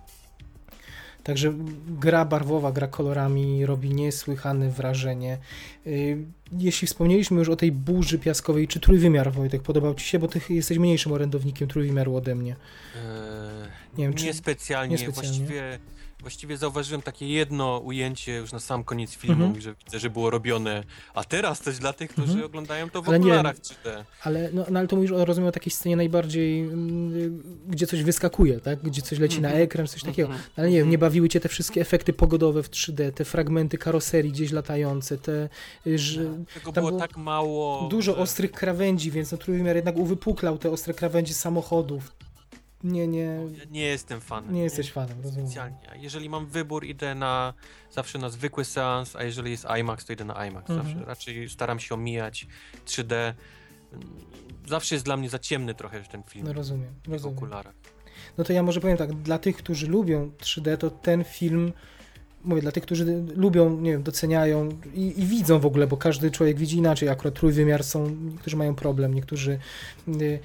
[1.25, 1.53] Także
[1.89, 5.39] gra barwowa, gra kolorami robi niesłychane wrażenie.
[5.87, 6.17] Yy,
[6.59, 10.19] Jeśli wspomnieliśmy już o tej burzy piaskowej, czy trójwymiar, Wojtek, podobał Ci się?
[10.19, 12.57] Bo Ty jesteś mniejszym orędownikiem trójwymiaru ode mnie.
[12.97, 14.93] Eee, Nie wiem, czy- niespecjalnie.
[14.97, 15.31] niespecjalnie.
[15.39, 15.79] Właściwie,
[16.21, 19.61] właściwie zauważyłem takie jedno ujęcie już na sam koniec filmu, Mhm.
[19.63, 20.85] że widzę, że było robione.
[21.15, 22.45] A teraz coś dla tych, którzy Mhm.
[22.47, 24.05] oglądają to w Ale nie- okularach 3D.
[24.23, 28.61] Ale, no, no, ale to mówisz, rozumiem, o takiej scenie najbardziej, mm, gdzie coś wyskakuje,
[28.61, 28.83] tak?
[28.83, 29.65] Gdzie coś leci na Mhm.
[29.65, 30.29] ekran, coś takiego.
[30.29, 30.45] Mhm.
[30.57, 34.33] Ale nie wiem, nie bawiły cię te wszystkie efekty pogodowe w 3D, te fragmenty karoserii
[34.33, 35.49] gdzieś latające, te,
[35.87, 37.89] y, że Tego tam było było tak mało.
[37.91, 38.19] dużo że...
[38.19, 42.13] ostrych krawędzi, więc no trójwymiar jednak uwypuklał te ostre krawędzi samochodów.
[42.85, 43.19] Nie, nie,
[43.59, 44.55] Ja nie jestem fanem.
[44.55, 45.47] nie jesteś fanem, rozumiem.
[45.47, 45.77] Specjalnie.
[45.97, 47.55] Jeżeli mam wybór, idę na
[47.91, 50.71] zawsze na zwykły seans, a jeżeli jest IMAX, to idę na IMAX.
[50.71, 50.89] Mhm.
[50.89, 52.47] Zawsze raczej staram się omijać
[52.87, 53.33] 3D.
[54.69, 57.37] Zawsze jest dla mnie za ciemny trochę ten film No rozumiem, rozumiem.
[57.39, 57.75] okularach.
[58.39, 61.73] No to ja może powiem tak, dla tych, którzy lubią 3D, to ten film,
[62.45, 66.31] mówię, dla tych, którzy lubią, nie wiem, doceniają i, i widzą w ogóle, bo każdy
[66.31, 69.59] człowiek widzi inaczej, akurat trójwymiar są, niektórzy mają problem, niektórzy,
[70.09, 70.39] y,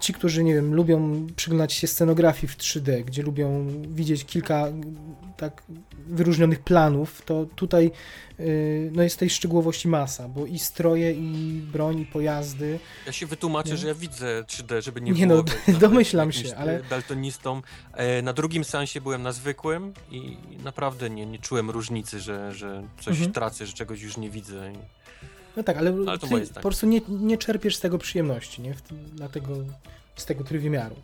[0.00, 4.68] ci, którzy, nie wiem, lubią przyglądać się scenografii w 3D, gdzie lubią widzieć kilka
[5.36, 5.62] tak
[6.06, 7.90] wyróżnionych planów, to tutaj
[8.40, 13.26] y, no jest tej szczegółowości masa, bo i stroje, i broń, i pojazdy, Ja się
[13.26, 13.76] wytłumaczę, Nie?
[13.76, 15.44] że ja widzę 3D, żeby nie, Nie było.
[15.68, 17.62] no, domyślam się, ale- Daltonistą.
[17.92, 22.82] E, Na drugim seansie byłem na zwykłym i naprawdę nie, nie czułem różnicy, że, że
[23.00, 23.32] coś Mhm.
[23.32, 24.72] tracę, że czegoś już nie widzę.
[25.56, 28.74] No tak, ale, Ale ty po prostu nie, nie czerpiesz z tego przyjemności, nie?
[29.14, 29.56] Dlatego
[30.16, 30.96] z tego trójwymiaru.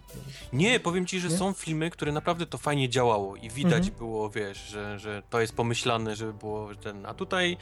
[0.53, 1.37] Nie, powiem ci, że Nie?
[1.37, 3.95] są filmy, które naprawdę to fajnie działało i widać Mhm.
[3.99, 7.07] było, wiesz, że, że to jest pomyślane, żeby było ten.
[7.07, 7.57] A tutaj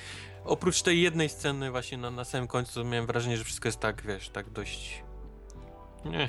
[0.44, 4.02] oprócz tej jednej sceny właśnie na, na samym końcu miałem wrażenie, że wszystko jest tak,
[4.02, 5.02] wiesz, tak dość.
[6.04, 6.28] Nie.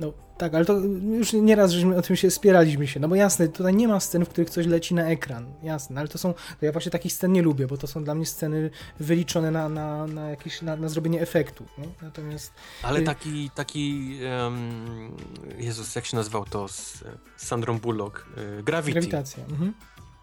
[0.00, 0.78] No tak, ale to
[1.18, 4.24] już nieraz żeśmy o tym się spieraliśmy się, no bo jasne, tutaj nie ma scen,
[4.24, 7.32] w których coś leci na ekran, jasne, ale to są, to ja właśnie takich scen
[7.32, 10.88] nie lubię, bo to są dla mnie sceny wyliczone na, na, na jakieś, na, na
[10.88, 11.84] zrobienie efektu, nie?
[12.02, 12.52] natomiast...
[12.82, 15.16] Ale taki, taki, um,
[15.58, 17.04] Jezus, jak się nazywał to z,
[17.36, 18.26] z Sandrą Bullock?
[18.58, 18.92] Y, Gravity.
[18.92, 19.44] Grawitacja.
[19.44, 19.74] Mhm.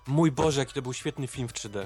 [0.08, 1.86] Mój Boże, jaki to był świetny film w 3D.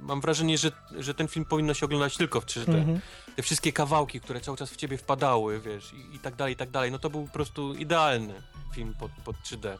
[0.00, 2.74] Mam wrażenie, że, że ten film powinno się oglądać tylko w 3D.
[2.74, 3.00] Mhm.
[3.36, 6.56] Te wszystkie kawałki, które cały czas w ciebie wpadały, wiesz, i, i tak dalej, i
[6.56, 6.90] tak dalej.
[6.92, 8.34] No to był po prostu idealny
[8.74, 9.76] film pod, pod 3D.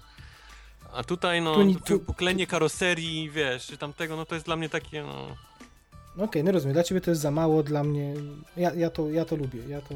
[0.92, 4.68] A tutaj, no, Tu tu, poklenie karoserii, wiesz, czy tamtego, no to jest dla mnie
[4.68, 5.26] takie, no...
[6.16, 8.14] No Okej, no rozumiem, dla ciebie to jest za mało, dla mnie,
[8.56, 9.94] ja, ja, to, ja to lubię, ja to...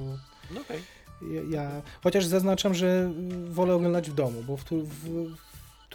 [0.51, 0.83] No okej.
[1.23, 3.11] Ja, ja, chociaż zaznaczam, że
[3.51, 5.48] wolę oglądać w domu, bo w, tu- w, w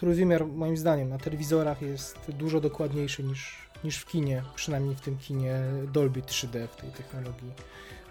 [0.04, 5.18] trójwymiar moim zdaniem na telewizorach jest dużo dokładniejszy niż, niż w kinie, przynajmniej w tym
[5.18, 5.60] kinie
[5.92, 7.52] Dolby 3D, w tej technologii,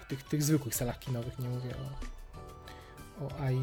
[0.02, 1.70] w tych, tych zwykłych salach kinowych, nie mówię
[3.22, 3.62] o, o I,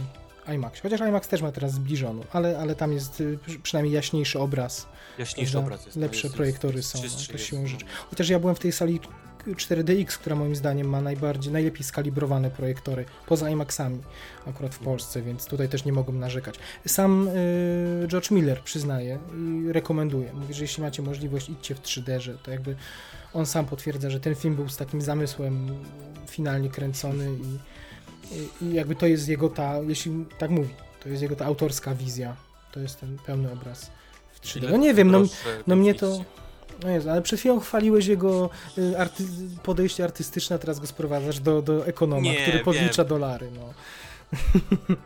[0.54, 0.80] IMAX.
[0.80, 4.86] Chociaż IMAX też ma teraz zbliżoną, ale, ale tam jest y, przy- przynajmniej jaśniejszy obraz,
[5.18, 5.96] Jaśniejszy obraz jest.
[5.96, 7.68] Lepsze jest, projektory jest, są, to siłą no.
[7.68, 7.86] rzeczy.
[8.10, 9.00] Chociaż ja byłem w tej sali
[9.46, 13.98] 4DX, która moim zdaniem ma najbardziej, najlepiej skalibrowane projektory, poza IMAXami
[14.46, 16.54] akurat w Polsce, więc tutaj też nie mogłem narzekać.
[16.86, 20.32] Sam y, George Miller przyznaje i rekomenduje.
[20.32, 22.76] Mówi, że jeśli macie możliwość, idźcie w 3D, że to jakby
[23.32, 25.68] on sam potwierdza, że ten film był z takim zamysłem
[26.26, 27.58] finalnie kręcony i,
[28.36, 31.94] i, i jakby to jest jego ta, jeśli tak mówi, to jest jego ta autorska
[31.94, 32.36] wizja.
[32.72, 33.90] To jest ten pełny obraz
[34.32, 34.58] w 3D.
[34.58, 35.22] Ile No nie wiem, no,
[35.66, 36.24] no mnie to...
[36.82, 39.24] no Jezu, ale przed chwilą chwaliłeś jego y, arty
[39.62, 43.08] podejście artystyczne, a teraz go sprowadzasz do, do ekonoma, Nie, który podlicza wiem.
[43.08, 43.50] dolary.
[43.54, 43.74] No.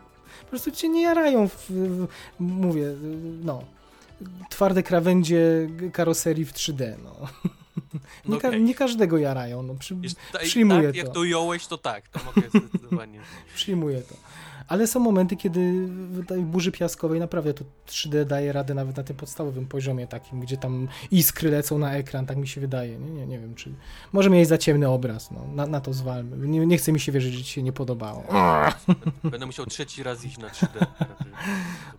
[0.41, 2.07] po prostu cię nie jarają, w, w,
[2.39, 2.95] mówię, y,
[3.43, 3.63] no.
[4.49, 7.15] Twarde krawędzie karoserii w 3D, no.
[8.25, 8.61] No Nie, ka- okej.
[8.63, 9.75] nie każdego jarają, no.
[9.75, 9.95] Przy,
[10.43, 10.97] przyjmuję tak, to.
[10.97, 13.19] jak to ująłeś, to tak, to mogę zdecydowanie.
[13.55, 14.15] Przyjmuję to.
[14.67, 19.03] Ale są momenty, kiedy w tej burzy piaskowej naprawdę to 3D daje radę nawet na
[19.03, 22.99] tym podstawowym poziomie takim, gdzie tam iskry lecą na ekran, tak mi się wydaje.
[22.99, 23.73] Nie, nie, nie wiem, czy...
[24.13, 25.47] Może mieć za ciemny obraz, no.
[25.53, 26.47] na, na to zwalmy.
[26.47, 28.23] Nie, nie chce mi się wierzyć, że ci się nie podobało.
[29.23, 30.85] Będę musiał trzeci raz iść na 3D.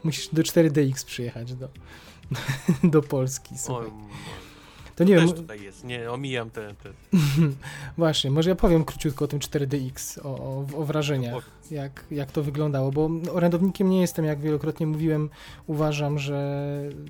[0.05, 1.69] Musisz do 4DX przyjechać do,
[2.95, 3.55] do Polski.
[3.55, 3.87] O, Słuchaj.
[3.87, 4.09] no,
[4.97, 6.75] To nie wiem, też tutaj jest, nie, omijam te...
[6.83, 6.91] te...
[7.99, 11.51] właśnie, może ja powiem króciutko o tym 4DX, o, o, o wrażeniach.
[11.71, 15.31] Jak, jak to wyglądało, bo orędownikiem nie jestem, jak wielokrotnie mówiłem.
[15.67, 16.67] Uważam, że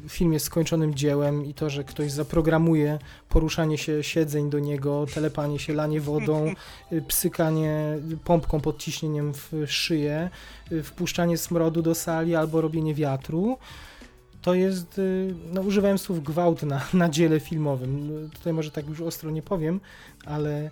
[0.08, 5.58] film jest skończonym dziełem i to, że ktoś zaprogramuje poruszanie się siedzeń do niego, telepanie
[5.58, 6.46] się, lanie wodą,
[6.92, 10.30] y, psykanie pompką pod ciśnieniem w szyję,
[10.72, 13.58] y, wpuszczanie smrodu do sali albo robienie wiatru.
[14.46, 18.22] To jest, y, no używałem słów gwałt na, na dziele filmowym.
[18.22, 19.80] No, Tutaj może tak już ostro nie powiem,
[20.24, 20.70] ale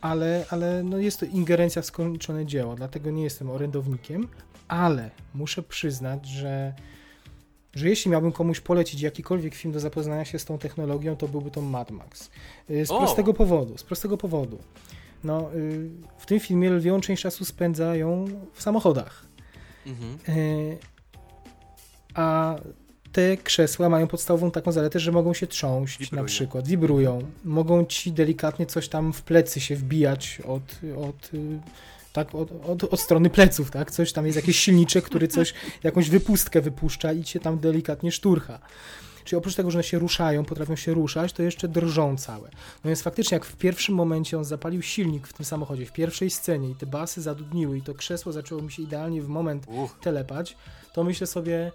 [0.00, 4.28] ale, ale no jest to ingerencja w skończone dzieło, dlatego nie jestem orędownikiem,
[4.68, 6.74] ale muszę przyznać, że,
[7.74, 11.50] że jeśli miałbym komuś polecić jakikolwiek film do zapoznania się z tą technologią, to byłby
[11.50, 12.30] to Mad Max.
[12.70, 12.98] Y, Z O!
[12.98, 14.58] prostego powodu, z prostego powodu.
[15.24, 19.26] No, y, w tym filmie lwią część czasu spędzają w samochodach.
[19.86, 20.38] Mhm.
[20.38, 20.78] Y,
[22.14, 22.56] A
[23.18, 26.22] te krzesła mają podstawową taką zaletę, że mogą się trząść Wibrują.
[26.22, 27.22] na przykład, wibrują.
[27.44, 30.62] Mogą ci delikatnie coś tam w plecy się wbijać od,
[30.96, 31.60] od, y,
[32.12, 33.90] tak, od, od, od strony pleców, tak?
[33.90, 38.58] Coś tam jest jakiś silniczek, który coś, jakąś wypustkę wypuszcza i cię tam delikatnie szturcha.
[39.24, 42.48] Czyli oprócz tego, że one się ruszają, potrafią się ruszać, to jeszcze drżą całe.
[42.84, 46.30] No więc faktycznie, jak w pierwszym momencie on zapalił silnik w tym samochodzie, w pierwszej
[46.30, 49.98] scenie i te basy zadudniły i to krzesło zaczęło mi się idealnie w moment Uch,
[50.00, 50.56] telepać,
[50.92, 51.72] to myślę sobie,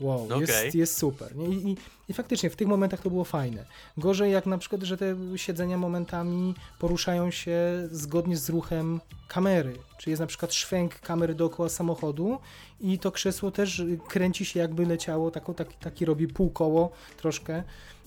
[0.00, 0.40] wow, Okej.
[0.40, 1.32] jest, jest super.
[1.36, 1.76] I, i,
[2.08, 3.64] I faktycznie w tych momentach to było fajne.
[3.96, 7.58] Gorzej jak na przykład, że te siedzenia momentami poruszają się
[7.90, 9.78] zgodnie z ruchem kamery.
[9.98, 12.38] Czyli jest na przykład szwęk kamery dookoła samochodu
[12.80, 17.62] i to krzesło też kręci się jakby leciało, taki, taki robi półkoło troszkę.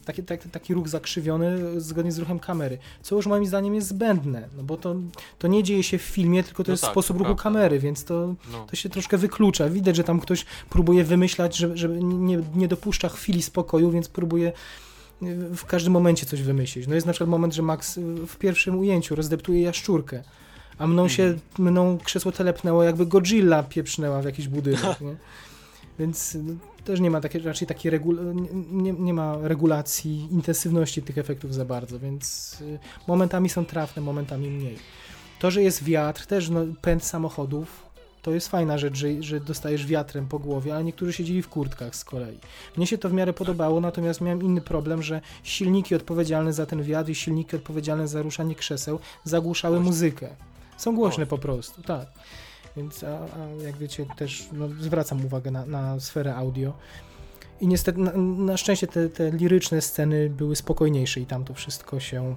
[0.08, 4.48] Taki, taki, taki ruch zakrzywiony zgodnie z ruchem kamery, co już moim zdaniem jest zbędne,
[4.58, 4.96] no bo to,
[5.40, 7.44] to nie dzieje się w filmie, tylko to No jest tak, sposób ruchu prawda.
[7.44, 8.66] kamery, więc to, no.
[8.70, 9.70] to się troszkę wyklucza.
[9.70, 14.48] Widać, że tam ktoś próbuje wymyślać, żeby, żeby nie, nie dopuszcza chwili spokoju, więc próbuje
[15.24, 16.88] y, w każdym momencie coś wymyślić.
[16.88, 20.24] No jest na przykład moment, że Max y, w pierwszym ujęciu rozdeptuje jaszczurkę,
[20.78, 21.42] a mną się, Mhm.
[21.60, 25.16] mną krzesło telepnęło, jakby Godzilla pieprznęła w jakiś budynek, nie?
[26.00, 26.54] Więc no,
[26.88, 31.66] też nie ma takie, raczej takiej regul- nie, nie, ma regulacji intensywności tych efektów za
[31.66, 34.78] bardzo, więc y, momentami są trafne, momentami mniej.
[35.40, 37.88] To, że jest wiatr, też no, pęd samochodów,
[38.22, 41.96] to jest fajna rzecz, że, że dostajesz wiatrem po głowie, ale niektórzy siedzieli w kurtkach
[41.96, 42.38] z kolei.
[42.78, 46.84] Mnie się to w miarę podobało, natomiast miałem inny problem, że silniki odpowiedzialne za ten
[46.84, 50.28] wiatr i silniki odpowiedzialne za ruszanie krzeseł zagłuszały muzykę.
[50.78, 52.08] Są głośne po prostu, tak.
[52.78, 56.74] Więc a, a jak wiecie też no, zwracam uwagę na, na sferę audio.
[57.62, 62.00] I niestety, na, na szczęście te, te, liryczne sceny były spokojniejsze i tam to wszystko
[62.00, 62.36] się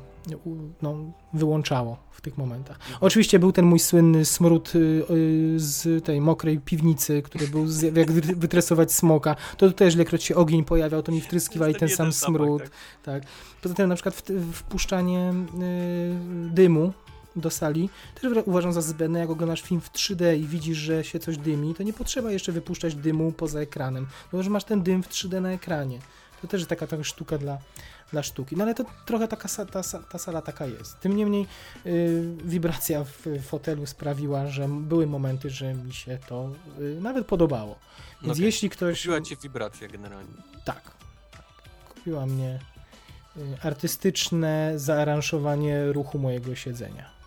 [0.83, 0.97] no,
[1.33, 2.79] wyłączało w tych momentach.
[3.01, 7.97] Oczywiście był ten mój słynny smród y, y, z tej mokrej piwnicy, który był z,
[7.97, 9.37] jak wytresować smoka.
[9.57, 12.63] To też ilekroć się ogień pojawiał, to mi wtryskiwali ten sam smród.
[12.63, 12.71] Tak.
[13.03, 13.23] tak.
[13.63, 14.23] Poza tym na przykład
[14.53, 16.93] wpuszczanie y, dymu
[17.37, 21.19] do sali, też uważam za zbędne, jak oglądasz film w 3D i widzisz, że się
[21.19, 25.03] coś dymi, to nie potrzeba jeszcze wypuszczać dymu poza ekranem, bo że masz ten dym
[25.03, 25.99] w 3D na ekranie.
[26.43, 27.59] To też jest taka trochę sztuka dla,
[28.13, 28.57] dla sztuki.
[28.57, 31.01] No ale to trochę taka ta, ta sala taka jest.
[31.01, 31.47] Tym niemniej
[31.85, 37.79] yy, wibracja w fotelu sprawiła, że były momenty, że mi się to yy, nawet podobało.
[38.23, 38.47] Więc okay.
[38.47, 39.01] jeśli ktoś...
[39.01, 40.35] Kupiła cię wibracja generalnie.
[40.65, 40.83] Tak.
[41.31, 41.45] tak.
[41.95, 42.59] Kupiła mnie
[43.37, 47.20] y, artystyczne zaaranżowanie ruchu mojego siedzenia.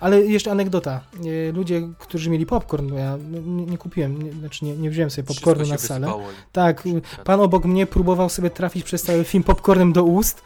[0.00, 1.00] Ale jeszcze anegdota.
[1.48, 5.26] E, ludzie, którzy mieli popcorn, bo ja nie, kupiłem, nie, znaczy nie, nie wziąłem sobie
[5.28, 6.12] popcornu na salę.
[6.52, 6.84] Tak,
[7.24, 10.42] pan obok mnie próbował sobie trafić przez cały film popcornem do ust.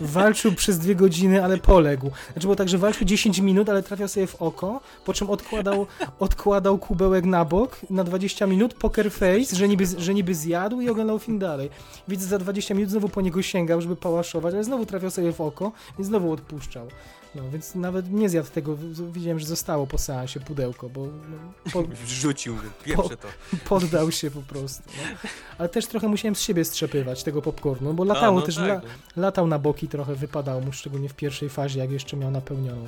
[0.00, 2.10] Walczył przez dwie godziny, ale poległ.
[2.32, 5.86] Znaczy było tak, że walczył 10 minut, ale trafiał sobie w oko, po czym odkładał,
[6.18, 10.88] odkładał kubełek na bok na 20 minut, poker face, że niby, że niby zjadł i
[10.90, 11.70] oglądał film dalej.
[12.08, 15.40] Widzę, za 20 minut znowu po niego sięgał, żeby pałaszować, ale znowu trafiał sobie w
[15.40, 16.88] oko i znowu odpuszczał.
[17.34, 18.76] No, więc nawet nie zjadł tego,
[19.12, 21.06] widziałem, że zostało po seansie pudełko, bo...
[21.06, 23.28] No, pod, Rzucił, pierwsze to.
[23.68, 24.82] Poddał się po prostu.
[24.86, 25.28] No.
[25.58, 28.64] Ale też trochę musiałem z siebie strzepywać tego popcornu, bo latało A, no też, tak,
[28.64, 28.74] la,
[29.16, 29.22] no.
[29.22, 32.84] latał na boki trochę, wypadało mu, szczególnie w pierwszej fazie, jak jeszcze miał napełnioną.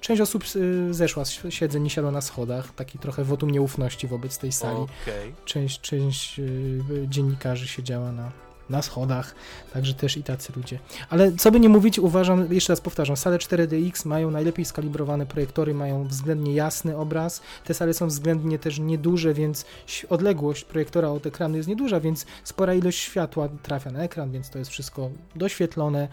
[0.00, 4.38] Część osób y, zeszła z siedzeń i siadła na schodach, taki trochę wotum nieufności wobec
[4.38, 4.78] tej sali.
[4.78, 5.32] Okay.
[5.44, 9.34] Część, część y, dziennikarzy siedziała na na schodach,
[9.72, 10.78] także też i tacy ludzie.
[11.10, 15.74] Ale co by nie mówić, uważam, jeszcze raz powtarzam, sale 4DX mają najlepiej skalibrowane projektory,
[15.74, 19.64] mają względnie jasny obraz, te sale są względnie też nieduże, więc
[20.08, 24.58] odległość projektora od ekranu jest nieduża, więc spora ilość światła trafia na ekran, więc to
[24.58, 26.08] jest wszystko doświetlone.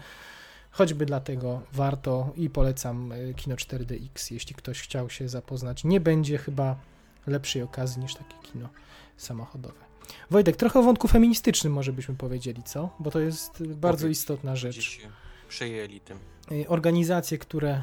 [0.70, 5.84] Choćby dlatego warto i polecam e, Kino 4DX, jeśli ktoś chciał się zapoznać.
[5.84, 6.76] Nie będzie chyba
[7.26, 8.68] lepszej okazji niż takie kino
[9.16, 9.87] samochodowe.
[10.30, 12.90] Wojtek, trochę o wątku feministycznym może byśmy powiedzieli, co?
[12.98, 15.00] Bo to jest bardzo istotna rzecz.
[15.48, 16.18] Przejęli tym.
[16.52, 17.82] Y, organizacje, które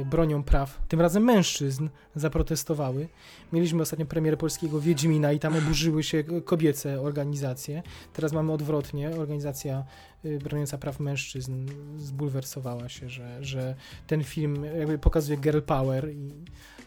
[0.00, 3.08] y, bronią praw, tym razem mężczyzn, zaprotestowały.
[3.52, 7.82] Mieliśmy ostatnio premierę polskiego Wiedźmina i tam oburzyły się kobiece organizacje.
[8.12, 9.10] Teraz mamy odwrotnie.
[9.10, 9.84] Organizacja
[10.24, 11.66] y, broniąca praw mężczyzn
[11.98, 13.74] zbulwersowała się, że, że
[14.06, 16.32] ten film jakby pokazuje girl power i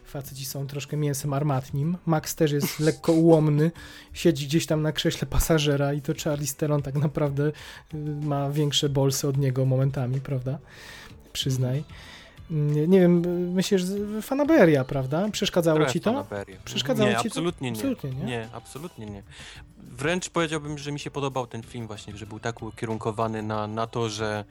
[0.08, 1.96] Faceci są troszkę mięsem armatnim.
[2.06, 3.70] Max też jest lekko ułomny.
[4.12, 7.52] Siedzi gdzieś tam na krześle pasażera i to Charlie Steron tak naprawdę
[7.94, 10.58] y, ma większe bolsy od niego momentami, prawda?
[11.32, 11.84] Przyznaj.
[12.50, 13.20] Nie, nie wiem,
[13.52, 13.82] myślisz,
[14.22, 15.28] fanaberia, prawda?
[15.32, 16.10] Przeszkadzało Trochę ci to?
[16.12, 16.58] Fanaberia.
[16.64, 17.76] Przeszkadzało nie, ci absolutnie to?
[17.76, 17.90] Nie.
[17.90, 18.24] Absolutnie nie.
[18.24, 19.22] Nie, absolutnie nie.
[19.78, 23.86] Wręcz powiedziałbym, że mi się podobał ten film właśnie, że był tak ukierunkowany na, na
[23.86, 24.44] to, że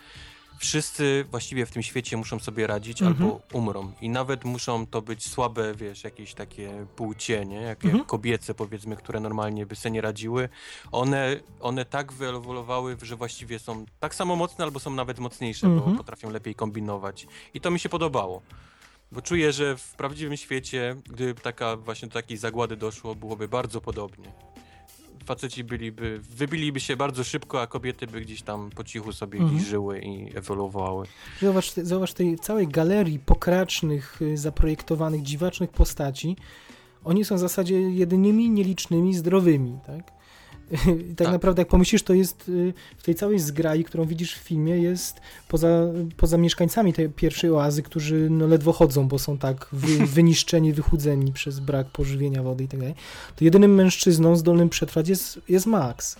[0.57, 3.23] wszyscy właściwie w tym świecie muszą sobie radzić mhm.
[3.23, 3.91] albo umrą.
[4.01, 7.61] I nawet muszą to być słabe, wiesz, jakieś takie płcie, nie?
[7.61, 8.05] Jak, mhm.
[8.05, 10.49] kobiece, powiedzmy, które normalnie by sobie nie radziły.
[10.91, 15.91] One, one tak wyewoluowały, że właściwie są tak samo mocne, albo są nawet mocniejsze, mhm.
[15.91, 17.27] bo potrafią lepiej kombinować.
[17.53, 18.41] I to mi się podobało.
[19.11, 23.81] Bo czuję, że w prawdziwym świecie, gdyby taka właśnie do takiej zagłady doszło, byłoby bardzo
[23.81, 24.31] podobnie
[25.27, 29.59] faceci byliby, wybiliby się bardzo szybko, a kobiety by gdzieś tam po cichu sobie mhm.
[29.59, 31.07] żyły i ewoluowały.
[31.41, 36.35] Zauważ, zauważ tej całej galerii pokracznych, y, zaprojektowanych, dziwacznych postaci.
[37.03, 40.16] Oni są w zasadzie jedynymi nielicznymi zdrowymi, tak?
[41.11, 44.35] I tak, tak, naprawdę, jak pomyślisz, to jest y, w tej całej zgrai, którą widzisz
[44.35, 45.67] w filmie, jest poza,
[46.17, 51.33] poza mieszkańcami tej pierwszej oazy, którzy no, ledwo chodzą, bo są tak wy, wyniszczeni, wychudzeni
[51.33, 52.95] przez brak pożywienia, wody i tak dalej,
[53.35, 56.15] to jedynym mężczyzną zdolnym przetrwać jest, jest Max.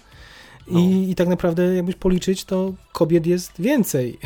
[0.68, 0.80] No.
[0.80, 4.20] I, I tak naprawdę, jakbyś policzyć, to kobiet jest więcej.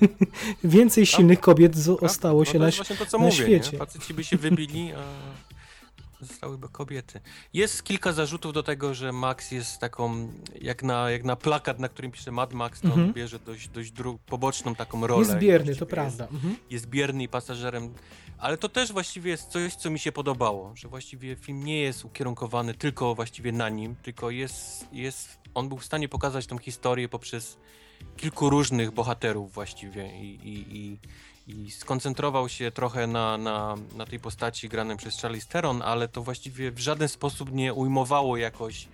[0.64, 2.70] więcej silnych kobiet zostało no się na,
[3.10, 3.78] to, na mówię, świecie.
[3.78, 5.04] Faceci by się wybili, a
[6.24, 7.20] zostałyby kobiety.
[7.52, 11.88] Jest kilka zarzutów do tego, że Max jest taką, jak na, jak na plakat, na
[11.88, 13.06] którym pisze Mad Max, to mhm.
[13.06, 13.92] on bierze dość, dość
[14.26, 15.26] poboczną taką rolę.
[15.26, 16.24] Jest bierny, to prawda.
[16.24, 16.56] Jest, mhm.
[16.70, 17.94] jest bierny i pasażerem,
[18.38, 22.04] ale to też właściwie jest coś, co mi się podobało, że właściwie film nie jest
[22.04, 27.08] ukierunkowany tylko właściwie na nim, tylko jest, jest on był w stanie pokazać tą historię
[27.08, 27.56] poprzez
[28.16, 30.98] kilku różnych bohaterów właściwie i, i, i
[31.46, 36.22] i skoncentrował się trochę na, na, na tej postaci granej przez Charlie Steron, ale to
[36.22, 38.88] właściwie w żaden sposób nie ujmowało jakoś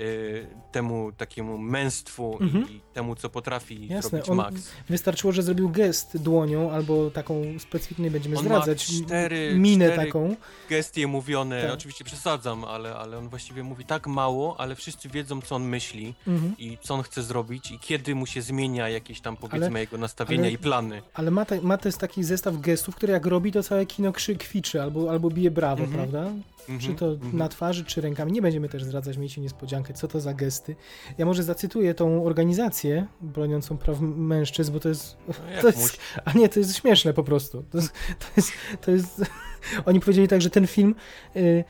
[0.00, 2.70] y, temu takiemu męstwu Mhm.
[2.70, 4.54] i temu, co potrafi Jasne, zrobić on- Max.
[4.88, 10.06] Wystarczyło, że zrobił gest dłonią albo taką specyficzną, nie będziemy On zdradzać, cztery- minę cztery
[10.06, 10.36] taką.
[10.70, 11.72] Gestie mówione, Tak.
[11.72, 16.14] oczywiście przesadzam, ale, ale on właściwie mówi tak mało, ale wszyscy wiedzą, co on myśli
[16.26, 16.54] Mhm.
[16.58, 19.98] i co on chce zrobić i kiedy mu się zmienia jakieś tam, powiedzmy, Ale- jego
[19.98, 21.02] nastawienia ale- i plany.
[21.14, 24.36] Ale ma, te, ma też taki zestaw gestów, który jak robi, to całe kino krzy,
[24.36, 25.92] kwiczy albo, albo bije brawo, Mhm.
[26.10, 26.32] prawda?
[26.68, 27.36] Mhm, Czy to mhm.
[27.36, 28.32] na twarzy, czy rękami.
[28.32, 30.76] Nie będziemy też zdradzać, miejcie niespodziankę, co to za gesty.
[31.18, 35.16] Ja może zacytuję tą organizację broniącą praw mężczyzn, bo to jest...
[35.28, 37.64] No To jest a nie, to jest śmieszne po prostu.
[37.70, 37.92] To jest...
[38.18, 39.22] To jest, to jest
[39.86, 40.94] oni powiedzieli tak, że ten film...
[41.36, 41.64] Y,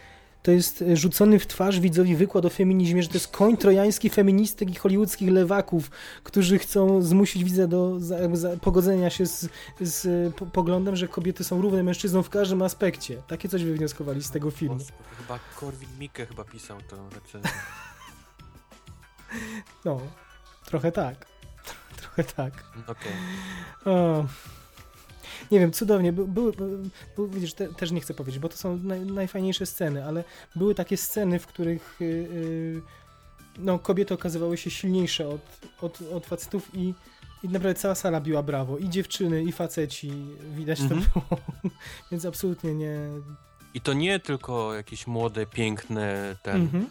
[0.45, 4.11] to jest y, rzucony w twarz widzowi wykład o feminizmie, że to jest koń trojański
[4.11, 5.91] feministek i hollywoodzkich lewaków,
[6.23, 9.49] którzy chcą zmusić widza do za, za, pogodzenia się z,
[9.81, 13.23] z y, po, poglądem, że kobiety są równe mężczyznom w każdym aspekcie.
[13.27, 14.79] Takie coś wywnioskowali z tego filmu.
[15.19, 17.51] Chyba Korwin Mikke chyba pisał tę recenzję.
[19.85, 20.01] No,
[20.65, 21.27] trochę tak.
[21.97, 22.65] Trochę tak.
[22.87, 23.13] Okej.
[23.85, 24.25] O.
[25.51, 26.13] Nie wiem, cudownie.
[26.13, 26.79] By, były, by,
[27.17, 30.25] by, widzisz, te, też nie chcę powiedzieć, bo to są naj, najfajniejsze sceny, ale
[30.57, 32.83] były takie sceny, w których y, y,
[33.59, 35.41] no, kobiety okazywały się silniejsze od,
[35.81, 36.95] od, od facetów i,
[37.43, 38.79] i naprawdę cała sala biła brawo.
[38.79, 40.13] I dziewczyny, i faceci.
[40.57, 41.03] Widać Mhm.
[41.03, 41.41] to było.
[42.11, 42.99] Więc absolutnie nie...
[43.75, 46.87] I to nie tylko jakieś młode, piękne ten, Mhm.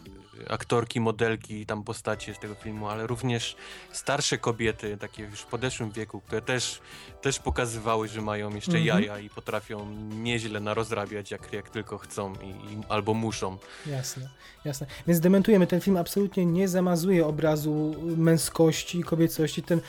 [0.48, 3.56] Aktorki, modelki, tam postacie z tego filmu, ale również
[3.92, 6.80] starsze kobiety, takie już w podeszłym wieku, które też,
[7.22, 8.86] też pokazywały, że mają jeszcze Mhm.
[8.86, 13.56] jaja i potrafią nieźle narozrabiać, jak, jak tylko chcą i, i, albo muszą.
[13.86, 14.28] Jasne,
[14.64, 14.86] jasne.
[15.06, 19.62] Więc dementujemy, ten film absolutnie nie zamazuje obrazu męskości, kobiecości.
[19.62, 19.80] Ten,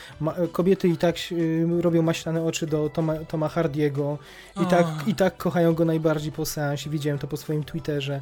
[0.52, 4.18] kobiety i tak y, robią maślane oczy do Toma, Toma Hardiego
[4.62, 6.90] i tak, i tak kochają go najbardziej po seansie.
[6.90, 8.20] Widziałem to po swoim Twitterze,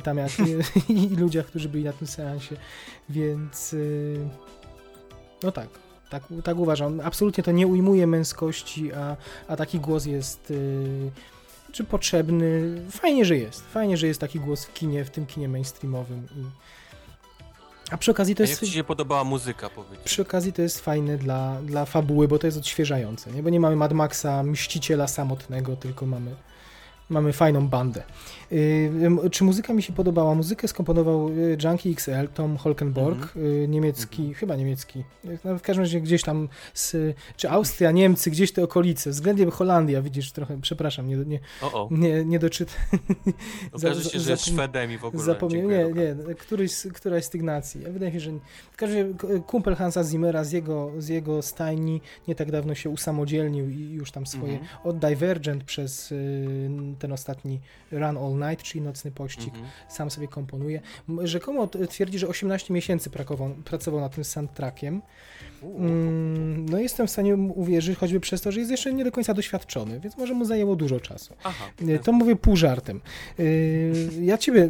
[0.00, 0.30] tam jak
[0.88, 2.56] i, ludziach, którzy byli na tym seansie,
[3.08, 4.28] więc y,
[5.42, 5.68] no tak.
[6.10, 7.00] Tak, tak uważam.
[7.00, 9.16] Absolutnie to nie ujmuje męskości, a,
[9.48, 11.10] a taki głos jest y,
[11.72, 12.76] czy potrzebny.
[12.90, 13.66] Fajnie, że jest.
[13.66, 16.28] Fajnie, że jest taki głos w kinie, w tym kinie mainstreamowym.
[16.36, 16.44] I...
[17.90, 18.60] A przy okazji to A jak jest.
[18.64, 20.00] ci się podobała muzyka, powiedz?
[20.00, 23.42] Przy okazji to jest fajne dla, dla fabuły, bo to jest odświeżające, nie?
[23.42, 26.36] Bo nie mamy Mad Maxa, mściciela samotnego, tylko mamy,
[27.12, 28.02] mamy fajną bandę.
[28.50, 30.34] Yy, czy muzyka mi się podobała?
[30.34, 35.82] Muzykę skomponował y, Junkie XL, Tom Holkenborg, y, niemiecki, chyba niemiecki, y, no, w każdym
[35.84, 41.08] razie gdzieś tam, z, czy Austria, Niemcy, gdzieś te okolice, względnie Holandia, widzisz, trochę, przepraszam,
[41.08, 41.88] nie, nie, O, o.
[41.90, 42.76] nie, nie doczytam.
[43.72, 45.22] Okaże za- się, że jest Szwedem i w ogóle.
[45.24, 47.80] Zapomniałem, nie, nie, któryś, któraś z tych nacji.
[47.80, 48.30] Wydaje mi się, że
[48.72, 52.90] w każdym razie kumpel Hansa Zimmera z jego, z jego stajni nie tak dawno się
[52.90, 54.70] usamodzielnił i już tam swoje Mhm.
[54.84, 56.58] od Divergent przez y,
[57.02, 57.60] ten ostatni
[57.92, 59.64] Run All Night, czyli Nocny Pościg, Mhm.
[59.88, 60.80] sam sobie komponuje.
[61.24, 65.02] Rzekomo twierdzi, że 18 miesięcy pracował, pracował nad tym soundtrackiem.
[65.62, 69.34] Mm, no jestem w stanie uwierzyć, choćby przez to, że jest jeszcze nie do końca
[69.34, 71.34] doświadczony, więc może mu zajęło dużo czasu.
[71.44, 71.64] Aha.
[71.80, 73.00] Nie, To mówię pół żartem.
[73.38, 74.68] Yy, Ja ciebie,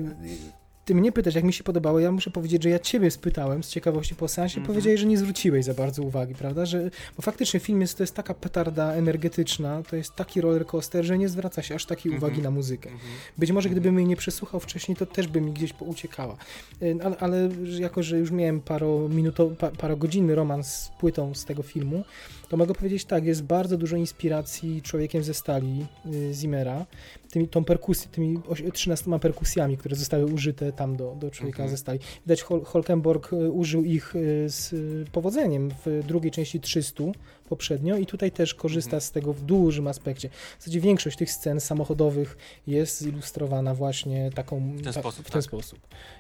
[0.85, 3.69] ty mnie pytasz, jak mi się podobało, ja muszę powiedzieć, że ja ciebie spytałem z
[3.69, 4.67] ciekawości po seansie, Mhm.
[4.75, 6.67] powiedziałeś, że nie zwróciłeś za bardzo uwagi, prawda?
[6.67, 11.05] Że, bo faktycznie film jest, to jest taka petarda energetyczna, to jest taki roller coaster,
[11.05, 12.23] że nie zwraca się aż takiej Mhm.
[12.33, 12.91] uwagi na muzykę.
[12.91, 13.11] Mhm.
[13.39, 13.81] Być może Mhm.
[13.81, 16.37] gdybym jej nie przesłuchał wcześniej, to też by mi gdzieś uciekała.
[16.81, 21.45] Yy, Ale, ale że jako, że już miałem parominutowy, pa, parogodzinny romans z płytą z
[21.45, 22.05] tego filmu,
[22.49, 26.87] to mogę powiedzieć tak, jest bardzo dużo inspiracji człowiekiem ze stali yy, Zimmera,
[27.33, 31.71] tymi, tą perkusję, tymi oś- 13 perkusjami, które zostały użyte tam do, do człowieka Mhm.
[31.71, 31.99] ze stali.
[32.27, 34.75] Widać, Hol Holkenborg y, użył ich y, z
[35.11, 37.05] powodzeniem w drugiej części 300
[37.49, 39.01] poprzednio i tutaj też korzysta Mhm.
[39.01, 40.29] z tego w dużym aspekcie.
[40.29, 45.43] W zasadzie większość tych scen samochodowych jest zilustrowana właśnie taką W ten sposób, w ten
[45.43, 45.49] tak.
[45.51, 45.79] sposób.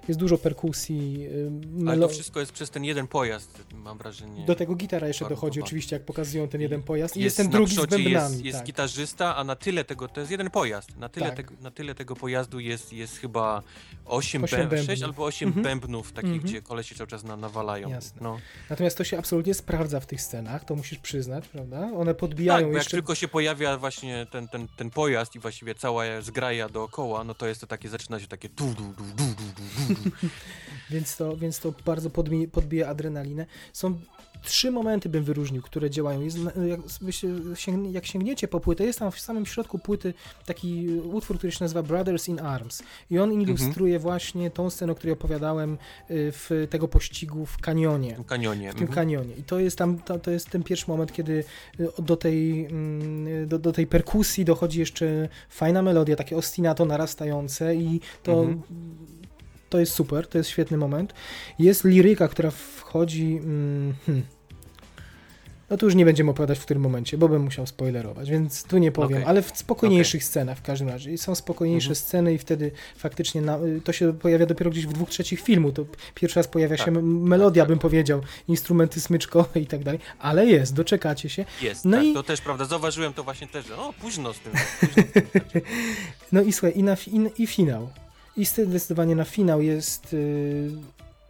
[0.09, 1.27] Jest dużo perkusji,
[1.87, 4.47] y, Ale to wszystko jest przez ten jeden pojazd, mam wrażenie.
[4.47, 7.49] do tego gitara jeszcze dochodzi oczywiście, jak pokazują ten jeden pojazd i jest jest ten
[7.51, 8.35] drugi z bębnami.
[8.35, 8.67] Jest, jest tak.
[8.67, 11.37] gitarzysta, a na tyle tego, to jest jeden pojazd, na tyle, Tak.
[11.37, 13.63] tego, na tyle tego pojazdu jest, jest chyba
[14.07, 14.87] 8, Osiem bęb, bębnów.
[14.87, 15.65] 6 albo 8 Mhm.
[15.65, 16.49] bębnów takich, Mhm.
[16.49, 17.89] gdzie kolesi cały czas na, nawalają.
[17.91, 18.19] Jasne.
[18.21, 18.39] No.
[18.71, 21.79] Natomiast to się absolutnie sprawdza w tych scenach, to musisz przyznać, prawda?
[21.81, 22.91] One Tak, podbijają jak jeszcze...
[22.91, 27.47] tylko się pojawia właśnie ten, ten, ten pojazd i właściwie cała zgraja dookoła, no to
[27.47, 30.11] jest to takie, zaczyna się takie du, du, du, du, du, du, du.
[30.91, 32.11] Więc to, więc to bardzo
[32.53, 33.47] podbija adrenalinę.
[33.73, 34.01] Są
[34.43, 36.21] trzy momenty bym wyróżnił, które działają.
[36.21, 36.39] Jest,
[36.69, 36.81] jak,
[37.93, 40.15] jak sięgniecie po płytę, jest tam w samym środku płyty
[40.47, 42.83] taki utwór, który się nazywa Brothers in Arms.
[43.11, 45.77] I on ilustruje właśnie tą scenę, o której opowiadałem y,
[46.33, 48.17] w tego pościgu w kanionie.
[48.17, 48.71] W kanionie.
[48.71, 48.95] w tym mhm.
[48.95, 49.35] kanionie.
[49.35, 51.45] I to jest tam, to, to jest ten pierwszy moment, kiedy
[51.81, 57.77] y, do tej, mm, do, do tej perkusji dochodzi jeszcze fajna melodia, takie ostinato narastające
[57.77, 58.63] i to Mhm.
[59.73, 61.15] To jest super, to jest świetny moment.
[61.59, 63.37] Jest liryka, która wchodzi...
[63.45, 64.23] Mm, hmm.
[65.71, 68.79] No tu już nie będziemy opowiadać w którym momencie, bo bym musiał spoilerować, więc tu
[68.79, 69.25] nie powiem, Okej.
[69.29, 71.13] ale w spokojniejszych scenach w każdym razie.
[71.13, 71.97] I Są spokojniejsze Mhm.
[71.97, 75.73] sceny i wtedy faktycznie na, to się pojawia dopiero gdzieś w dwóch trzecich filmu.
[75.73, 76.95] To pierwszy raz pojawia się Tak.
[76.97, 77.83] m- melodia, Tak, bym tak.
[77.83, 81.45] powiedział, instrumenty smyczkowe i tak dalej, ale jest, doczekacie się.
[81.63, 82.65] Jest, No tak, i- to też prawda.
[82.65, 84.53] Zauważyłem to właśnie też, że o, późno z tym.
[84.81, 85.63] Późno z tym.
[86.33, 87.89] No i słuchaj, i, na, i, i finał.
[88.37, 90.71] I zdecydowanie na finał jest y,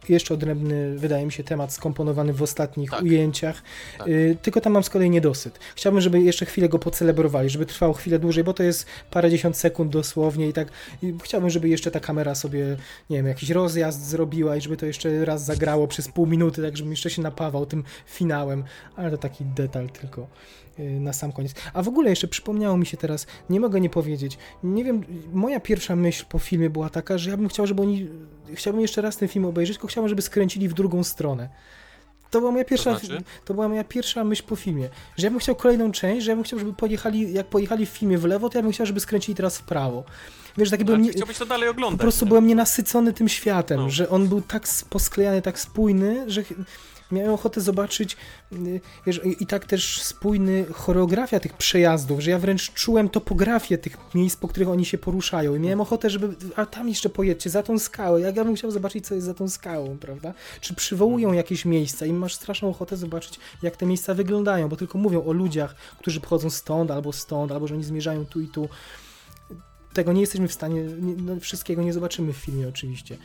[0.09, 3.01] jeszcze odrębny, wydaje mi się, temat skomponowany w ostatnich Tak.
[3.01, 3.61] ujęciach.
[3.97, 4.07] Tak.
[4.07, 5.59] Y, tylko tam mam z kolei niedosyt.
[5.75, 9.91] Chciałbym, żeby jeszcze chwilę go pocelebrowali, żeby trwało chwilę dłużej, bo to jest parędziesiąt sekund
[9.91, 10.67] dosłownie i tak
[11.01, 12.77] i chciałbym, żeby jeszcze ta kamera sobie,
[13.09, 16.77] nie wiem, jakiś rozjazd zrobiła i żeby to jeszcze raz zagrało przez pół minuty, tak
[16.77, 18.63] żebym jeszcze się napawał tym finałem,
[18.95, 20.27] ale to taki detal tylko
[20.79, 21.53] y, na sam koniec.
[21.73, 25.59] A w ogóle jeszcze przypomniało mi się teraz, nie mogę nie powiedzieć, nie wiem, moja
[25.59, 28.07] pierwsza myśl po filmie była taka, że ja bym chciał, żeby oni,
[28.53, 31.49] chciałbym jeszcze raz ten film obejrzeć, tylko chciałbym, żeby skręcili w drugą stronę.
[32.31, 33.23] To była moja pierwsza, To znaczy?
[33.45, 36.35] to była moja pierwsza myśl po filmie, że ja bym chciał kolejną część, że ja
[36.35, 38.99] bym chciał, żeby pojechali, jak pojechali w filmie w lewo, to ja bym chciał, żeby
[38.99, 40.03] skręcili teraz w prawo.
[40.57, 41.97] Wiesz, taki byłem, nie, chciałbyś to dalej oglądać.
[41.97, 42.29] po prostu nie?
[42.29, 43.89] byłem nienasycony tym światem, No.
[43.89, 46.43] że on był tak posklejany, tak spójny, że
[47.13, 48.17] miałem ochotę zobaczyć
[48.53, 53.77] y, wiesz, i, i tak też spójny choreografia tych przejazdów, że ja wręcz czułem topografię
[53.77, 57.49] tych miejsc, po których oni się poruszają i miałem ochotę, żeby, a tam jeszcze pojedźcie,
[57.49, 60.33] za tą skałę, jak ja bym chciał zobaczyć, co jest za tą skałą, prawda?
[60.61, 64.97] Czy przywołują jakieś miejsca i masz straszną ochotę zobaczyć, jak te miejsca wyglądają, bo tylko
[64.97, 68.69] mówią o ludziach, którzy pochodzą stąd, albo stąd, albo że oni zmierzają tu i tu.
[69.93, 73.17] Tego nie jesteśmy w stanie, nie, no, wszystkiego nie zobaczymy w filmie oczywiście.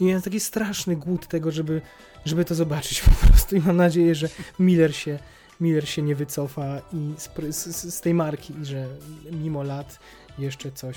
[0.00, 1.82] I miałem taki straszny głód tego, żeby,
[2.24, 4.28] żeby to zobaczyć po prostu i mam nadzieję, że
[4.58, 5.18] Miller się,
[5.60, 8.86] Miller się nie wycofa i z, z, z tej marki i że
[9.32, 9.98] mimo lat
[10.38, 10.96] jeszcze coś.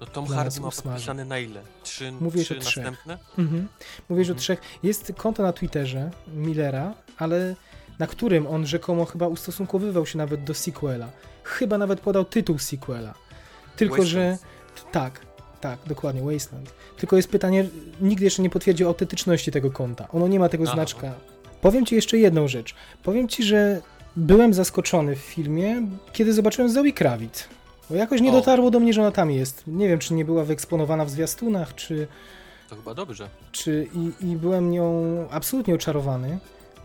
[0.00, 1.62] No Tom Hardy ma podpisane na ile?
[1.82, 2.84] Trzy, Mówię, trzy że trzech.
[2.84, 3.18] następne?
[3.38, 3.68] Mhm.
[4.08, 4.38] Mówisz o Mhm.
[4.38, 4.60] trzech.
[4.82, 7.56] Jest konto na Twitterze Millera, ale
[7.98, 11.10] na którym on rzekomo chyba ustosunkowywał się nawet do sequela.
[11.44, 13.14] Chyba nawet podał tytuł sequela.
[13.76, 14.38] Tylko, że
[14.92, 15.20] tak,
[15.64, 16.74] tak, dokładnie, Wasteland.
[16.96, 17.64] Tylko jest pytanie,
[18.00, 20.08] nigdy jeszcze nie potwierdził autentyczności tego konta.
[20.12, 20.74] Ono nie ma tego Aha.
[20.74, 21.12] znaczka.
[21.60, 22.74] Powiem ci jeszcze jedną rzecz.
[23.02, 23.80] Powiem ci, że
[24.16, 27.48] byłem zaskoczony w filmie, kiedy zobaczyłem Zoe Kravitz.
[27.90, 28.32] Bo jakoś nie O.
[28.32, 29.62] dotarło do mnie, że ona tam jest.
[29.66, 32.06] Nie wiem, czy nie była wyeksponowana w zwiastunach, czy,
[32.68, 33.28] To chyba dobrze.
[33.52, 36.38] czy i, i byłem nią absolutnie oczarowany.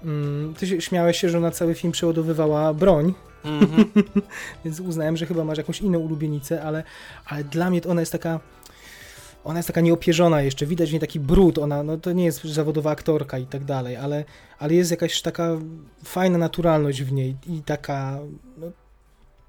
[0.03, 3.13] Mm, ty się, śmiałeś się, że na cały film przeładowywała broń,
[3.45, 3.85] Mhm.
[4.65, 6.83] więc uznałem, że chyba masz jakąś inną ulubienicę, ale,
[7.25, 8.39] ale dla mnie to ona jest taka.
[9.43, 12.43] Ona jest taka nieopierzona jeszcze, widać w niej taki brud, ona, no to nie jest
[12.43, 14.25] zawodowa aktorka i tak dalej, ale,
[14.59, 15.57] ale jest jakaś taka
[16.03, 18.19] fajna naturalność w niej i taka,
[18.57, 18.67] no,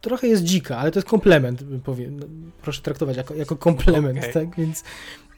[0.01, 2.26] trochę jest dzika, ale to jest komplement, powiem, no,
[2.62, 4.32] proszę traktować jako, jako komplement, Okej.
[4.32, 4.84] tak, więc,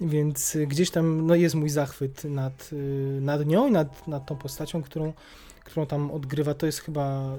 [0.00, 4.36] więc gdzieś tam, no jest mój zachwyt nad, y, nad nią i nad, nad tą
[4.36, 5.12] postacią, którą,
[5.64, 7.36] którą tam odgrywa, to jest chyba,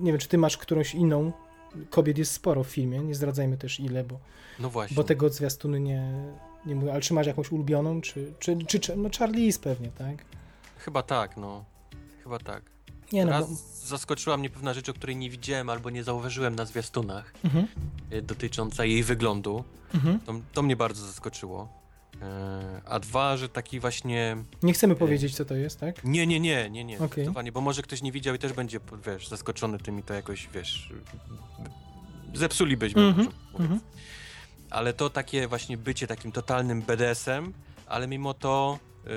[0.00, 1.32] nie wiem, czy ty masz którąś inną,
[1.90, 4.18] kobiet jest sporo w filmie, nie zdradzajmy też ile, bo,
[4.58, 6.32] No bo tego zwiastuny nie,
[6.66, 10.24] nie mówię, ale czy masz jakąś ulubioną, czy, czy, czy, czy no Charlize pewnie, tak?
[10.78, 11.64] Chyba tak, no.
[12.22, 12.62] Chyba tak.
[13.12, 13.56] Nie no, Raz bo,
[13.86, 17.66] zaskoczyła mnie pewna rzecz, o której nie widziałem albo nie zauważyłem na zwiastunach, mhm,
[18.12, 19.64] y, dotycząca jej wyglądu.
[19.94, 20.20] mhm.
[20.20, 21.81] To, to mnie bardzo zaskoczyło.
[22.22, 24.36] E, A dwa, że taki właśnie.
[24.62, 26.04] Nie chcemy powiedzieć, co to jest, tak?
[26.04, 26.96] Nie, nie, nie, nie, nie.
[26.96, 30.48] Zdecydowanie, bo może ktoś nie widział i też będzie, wiesz, zaskoczony tym i to jakoś,
[30.54, 30.92] wiesz.
[32.34, 33.02] Zepsulibyśmy.
[33.02, 33.72] Mhm, mówiąc.
[33.72, 33.80] mhm.
[34.70, 37.52] Ale to takie właśnie bycie takim totalnym BDS-em,
[37.86, 39.10] ale mimo to y,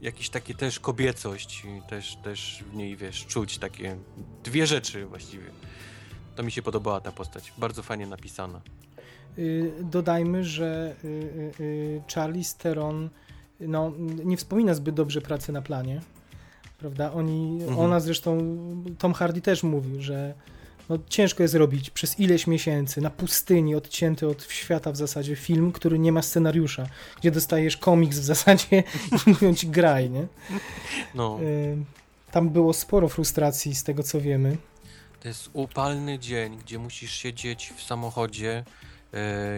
[0.00, 3.96] jakieś takie też kobiecość, i też, też w niej, wiesz, czuć takie
[4.44, 5.50] dwie rzeczy właściwie.
[6.36, 7.52] To mi się podobała ta postać.
[7.58, 8.60] Bardzo fajnie napisana.
[9.38, 11.08] Y, dodajmy, że y,
[11.60, 13.10] y, Charlie Steron
[13.60, 13.92] no,
[14.24, 16.00] nie wspomina zbyt dobrze pracy na planie,
[16.78, 17.12] prawda?
[17.12, 17.78] Oni, Mhm.
[17.78, 18.56] ona zresztą,
[18.98, 20.34] Tom Hardy też mówił, że
[20.88, 25.72] no, ciężko jest robić przez ileś miesięcy na pustyni, odcięty od świata w zasadzie film,
[25.72, 26.86] który nie ma scenariusza,
[27.20, 28.82] gdzie dostajesz komiks w zasadzie
[29.12, 30.26] i mówią ci graj, nie?
[31.14, 31.38] No,
[32.30, 34.56] tam było sporo frustracji z tego, co wiemy.
[35.20, 38.64] to jest upalny dzień, gdzie musisz siedzieć w samochodzie,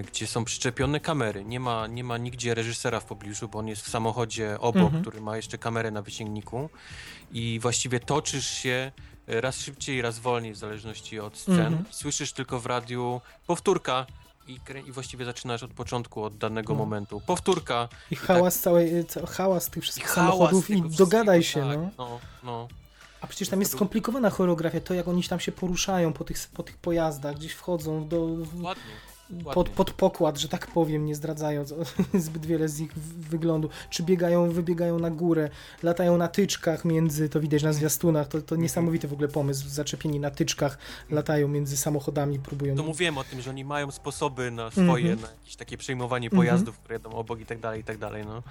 [0.09, 1.45] gdzie są przyczepione kamery.
[1.45, 5.03] Nie ma, nie ma nigdzie reżysera w pobliżu, bo on jest w samochodzie obok, Mhm.
[5.03, 6.71] który ma jeszcze kamerę na wysięgniku
[7.33, 8.93] i właściwie toczysz się
[9.29, 11.61] e, raz szybciej, raz wolniej, w zależności od scen.
[11.61, 11.85] Mhm.
[11.91, 14.07] Słyszysz tylko w radiu powtórka
[14.49, 16.79] i, i właściwie zaczynasz od początku, od danego No.
[16.79, 17.21] momentu.
[17.27, 21.83] Powtórka I hałas całej, ca, hałas tych i wszystkich hałas samochodów i dogadaj się, wszystkiego,
[21.83, 21.87] no.
[21.89, 22.19] tak, no.
[22.45, 22.69] no.
[23.21, 26.63] A przecież tam jest skomplikowana choreografia, to jak oni tam się poruszają po tych, po
[26.63, 28.21] tych pojazdach, gdzieś wchodzą do...
[28.61, 28.83] Ładnie.
[29.55, 31.75] Pod, pod pokład, że tak powiem, nie zdradzając
[32.15, 35.51] zbyt wiele z ich wyglądu, czy biegają, wybiegają na górę,
[35.83, 38.61] latają na tyczkach między, to widać na zwiastunach, to, to Mhm.
[38.63, 40.79] niesamowity w ogóle pomysł, zaczepieni na tyczkach,
[41.11, 42.77] latają między samochodami, próbują...
[42.77, 45.21] To mówiłem o tym, że oni mają sposoby na swoje, Mhm.
[45.21, 46.41] na jakieś takie przejmowanie Mhm.
[46.43, 48.43] pojazdów, które jadą obok i tak dalej, i tak dalej, no.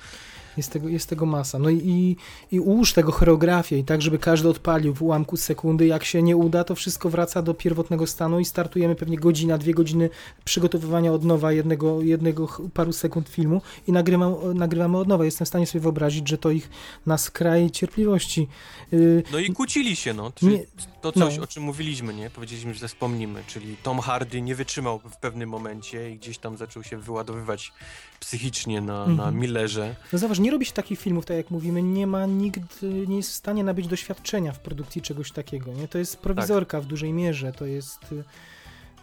[0.57, 1.59] Jest tego, jest tego masa.
[1.59, 2.15] No i, i,
[2.55, 5.87] i ułóż tego choreografię i tak, żeby każdy odpalił w ułamku sekundy.
[5.87, 9.73] Jak się nie uda, to wszystko wraca do pierwotnego stanu i startujemy pewnie godzina, dwie
[9.73, 10.09] godziny
[10.45, 15.25] przygotowywania od nowa jednego, jednego paru sekund filmu i nagrywam, nagrywamy od nowa.
[15.25, 16.69] Jestem w stanie sobie wyobrazić, że to ich
[17.05, 18.47] na skraj cierpliwości.
[18.91, 20.31] Yy, No i kłócili się, no.
[20.41, 20.63] Nie-
[21.01, 21.43] to coś, no.
[21.43, 22.29] o czym mówiliśmy, nie?
[22.29, 26.83] Powiedzieliśmy, że wspomnimy, czyli Tom Hardy nie wytrzymał w pewnym momencie i gdzieś tam zaczął
[26.83, 27.71] się wyładowywać
[28.19, 29.39] psychicznie na, na Mhm.
[29.39, 29.95] Millerze.
[30.13, 33.17] No zobacz, nie robi się takich filmów, tak jak mówimy, nie ma nikt, y, nie
[33.17, 35.87] jest w stanie nabyć doświadczenia w produkcji czegoś takiego, nie?
[35.87, 38.23] To jest prowizorka w dużej mierze, to jest y,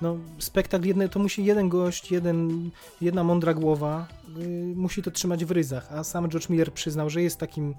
[0.03, 4.07] no, spektakl, jedne, to musi jeden gość, jeden, jedna mądra głowa,
[4.39, 7.75] y, musi to trzymać w ryzach, a sam George Miller przyznał, że jest takim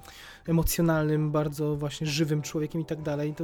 [0.48, 3.44] emocjonalnym, bardzo właśnie żywym człowiekiem i tak dalej, to,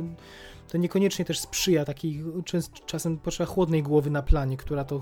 [0.68, 5.02] to niekoniecznie też sprzyja takiej, czas, czasem potrzeba chłodnej głowy na planie, która to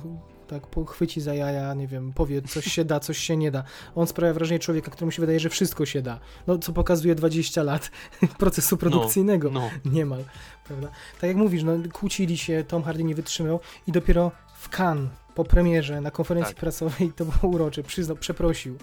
[0.50, 3.64] tak pochwyci za jaja, nie wiem, powie coś się da, coś się nie da.
[3.96, 6.20] On sprawia wrażenie człowieka, któremu się wydaje, że wszystko się da.
[6.48, 7.92] No, co pokazuje 20 lat
[8.40, 9.52] procesu produkcyjnego.
[9.52, 10.24] No, Niemal,
[10.68, 10.88] prawda?
[11.22, 15.44] Tak jak mówisz, no, kłócili się, Tom Hardy nie wytrzymał i dopiero w Cannes, po
[15.44, 16.60] premierze, na konferencji Tak.
[16.62, 18.78] prasowej, to było urocze, przyznał, przeprosił.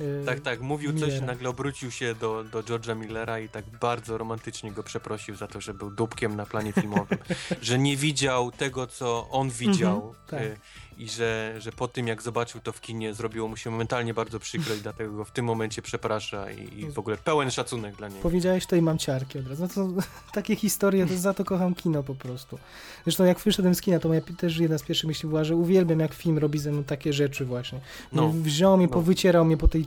[0.00, 4.18] y, tak, tak, mówił coś, nagle obrócił się do, do George'a Millera i tak bardzo
[4.18, 7.18] romantycznie go przeprosił za to, że był dupkiem na planie filmowym,
[7.62, 10.60] że nie widział tego, co on widział Mhm, tak.
[10.98, 14.40] I że, że po tym, jak zobaczył to w kinie, zrobiło mu się momentalnie bardzo
[14.40, 18.08] przykro i dlatego go w tym momencie przeprasza i, i w ogóle pełen szacunek dla
[18.08, 18.22] niego.
[18.22, 19.62] Powiedziałeś to i mam ciarki od razu.
[19.62, 20.02] No to
[20.40, 22.58] takie historie, to za to kocham kino po prostu.
[23.04, 26.00] Zresztą jak wyszedłem z kina, to moja też jedna z pierwszych myśli była, że uwielbiam
[26.00, 27.80] jak film robi ze mną takie rzeczy właśnie.
[28.12, 28.92] No, Wziął mnie, no.
[28.92, 29.86] powycierał mnie po tej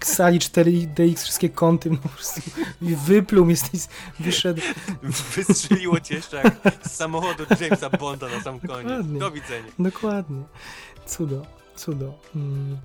[0.00, 2.40] sali 4DX, wszystkie kąty, no po prostu
[2.82, 3.80] i wypluł mnie z tej,
[4.20, 4.62] wyszedł.
[5.36, 6.54] Wystrzeliło cię jeszcze jak
[6.86, 8.86] z samochodu Jamesa Bonda na sam koniec.
[8.88, 9.18] Dokładnie.
[9.18, 9.68] Do widzenia.
[9.78, 10.42] Dokładnie.
[11.06, 11.46] Cudo,
[11.76, 12.14] cudo.
[12.36, 12.76] Mm.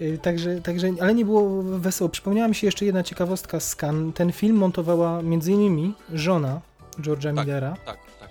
[0.00, 2.08] Y, Także, także, ale nie było wesoło.
[2.08, 4.14] Przypomniała mi się jeszcze jedna ciekawostka z Cannes.
[4.14, 6.60] Ten film montowała między innymi żona
[6.98, 7.46] George'a Tak.
[7.46, 7.76] Millera.
[7.86, 8.28] Tak, tak,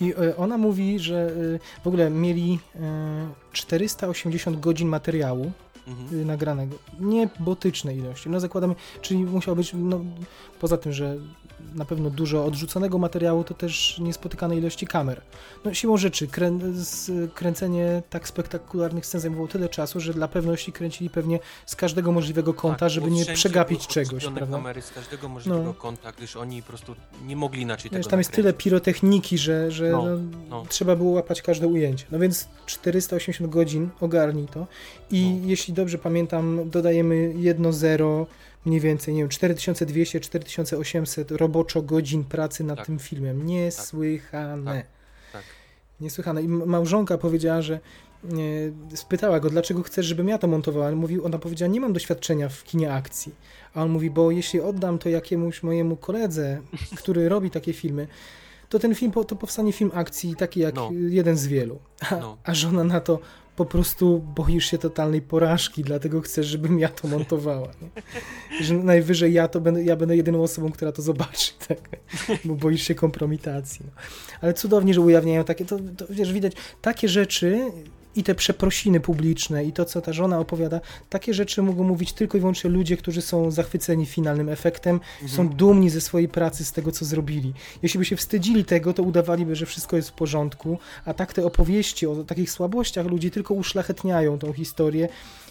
[0.00, 5.52] I e, ona mówi, że e, w ogóle mieli e, 480 godzin materiału
[5.88, 6.20] Mhm.
[6.20, 6.76] y, nagranego.
[7.00, 8.30] Niebotyczne ilości.
[8.30, 10.00] No zakładamy, czyli musiało być, no,
[10.60, 11.16] poza tym, że
[11.74, 15.20] na pewno dużo odrzuconego materiału, to też niespotykane ilości kamer.
[15.64, 16.58] No siłą rzeczy, krę,
[17.34, 22.54] kręcenie tak spektakularnych scen zajmowało tyle czasu, że dla pewności kręcili pewnie z każdego możliwego
[22.54, 24.56] kąta, Tak, żeby nie przegapić czegoś, prawda?
[24.56, 25.74] kamery z każdego możliwego No.
[25.74, 26.94] kąta, gdyż oni po prostu
[27.26, 28.64] nie mogli inaczej Wiesz, tego tam jest tyle nakręcić.
[28.64, 30.18] pirotechniki, że, że No, no,
[30.50, 30.64] no.
[30.68, 32.04] trzeba było łapać każde ujęcie.
[32.10, 34.66] No więc 480 godzin, ogarnij to.
[35.10, 35.48] I No.
[35.48, 38.26] jeśli dobrze pamiętam, dodajemy jedno zero,
[38.68, 42.86] mniej więcej, nie wiem, 4200, 4800 roboczo godzin pracy nad Tak.
[42.86, 43.46] tym filmem.
[43.46, 44.74] Niesłychane.
[44.74, 44.86] Tak,
[45.32, 45.42] tak.
[46.00, 46.42] Niesłychane.
[46.42, 47.74] I małżonka powiedziała, że
[48.24, 50.90] e, spytała go, dlaczego chcesz, żebym ja to montowała.
[50.90, 53.34] Mówił, ona powiedziała, nie mam doświadczenia w kinie akcji.
[53.74, 56.60] A on mówi, bo jeśli oddam to jakiemuś mojemu koledze,
[56.96, 58.06] który robi takie filmy,
[58.68, 60.90] to ten film, to powstanie film akcji taki jak No.
[61.08, 61.78] jeden z wielu.
[62.10, 62.36] A, No.
[62.44, 63.18] a żona na to
[63.58, 67.68] po prostu boisz się totalnej porażki, dlatego chcesz, żebym ja to montowała.
[67.82, 68.02] Nie?
[68.64, 71.78] Że najwyżej ja to będę, ja będę jedyną osobą, która to zobaczy, tak?
[72.44, 73.80] bo boisz się kompromitacji.
[73.84, 74.02] No.
[74.40, 76.52] Ale cudownie, że ujawniają takie, to, to wiesz, widać,
[76.82, 77.60] takie rzeczy
[78.16, 80.80] i te przeprosiny publiczne i to, co ta żona opowiada,
[81.10, 85.90] takie rzeczy mogą mówić tylko i wyłącznie ludzie, którzy są zachwyceni finalnym efektem, są dumni
[85.90, 87.54] ze swojej pracy, z tego, co zrobili.
[87.82, 91.46] Jeśli by się wstydzili tego, to udawaliby, że wszystko jest w porządku, a tak te
[91.46, 95.08] opowieści o takich słabościach ludzi tylko uszlachetniają tą historię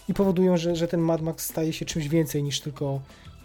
[0.10, 3.02] i powodują, że, że ten Mad Max staje się czymś więcej niż tylko,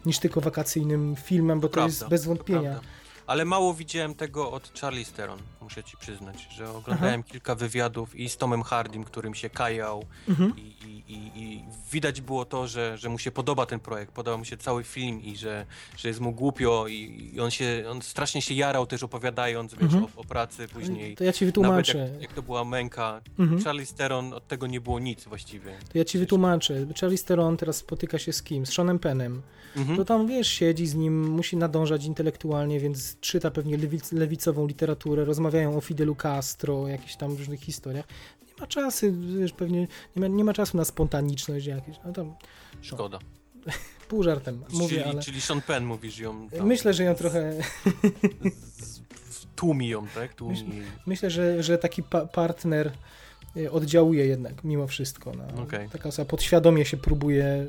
[0.07, 2.81] niż tylko wakacyjnym filmem, bo to, prawda, jest bez to wątpienia.
[3.27, 8.29] Ale mało widziałem tego od Charlie Theron, muszę ci przyznać, że oglądałem kilka wywiadów i
[8.29, 10.53] z Tomem Hardym, którym się kajał Mhm.
[10.57, 14.39] i, i, i, i widać było to, że, że mu się podoba ten projekt, podobał
[14.39, 18.43] mu się cały film i że, że jest mu głupio i, on się, on strasznie
[18.43, 20.05] się jarał też opowiadając, wiesz, Mhm.
[20.05, 21.17] o, o pracy później.
[21.17, 21.99] To ja ci Nawet wytłumaczę.
[21.99, 23.63] jak, jak to była męka, Mhm.
[23.65, 25.73] Charlie Theron od tego nie było nic właściwie.
[25.93, 26.87] To ja ci wytłumaczę.
[27.01, 28.67] Charlie Theron teraz spotyka się z kim?
[28.67, 29.43] Z Seanem Pennem.
[29.77, 29.97] Mhm.
[29.99, 35.25] To tam, wiesz, siedzi z nim, musi nadążać intelektualnie, więc czyta pewnie lewic, lewicową literaturę,
[35.53, 38.05] rozmawiają o Fidelu Castro, o jakichś tam różnych historiach.
[38.49, 39.07] Nie ma czasu,
[39.39, 41.97] wiesz, pewnie nie ma, nie ma czasu na spontaniczność jakieś.
[42.05, 42.35] No tam
[42.83, 43.19] Szkoda.
[44.09, 47.53] pół żartem mówię, czyli, ale czyli Sean Penn mówisz ją tam myślę, że ją trochę,
[49.57, 50.35] tłumi ją, tak?
[50.35, 50.83] Tłumi.
[51.07, 52.93] myślę, że, że taki pa partner
[53.57, 55.33] y, oddziałuje jednak mimo wszystko.
[55.33, 55.89] Na, Okej.
[55.89, 57.67] Taka osoba podświadomie się próbuje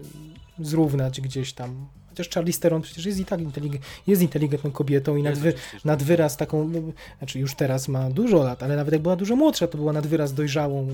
[0.59, 1.87] zrównać gdzieś tam.
[2.13, 5.49] Chociaż Charlize Theron przecież jest i tak inteligent, jest inteligentną kobietą i nad, Jest wy,
[5.49, 6.79] oczywiście, że- nad wyraz taką, no,
[7.17, 10.07] znaczy już teraz ma dużo lat, ale nawet jak była dużo młodsza, to była nad
[10.07, 10.87] wyraz dojrzałą,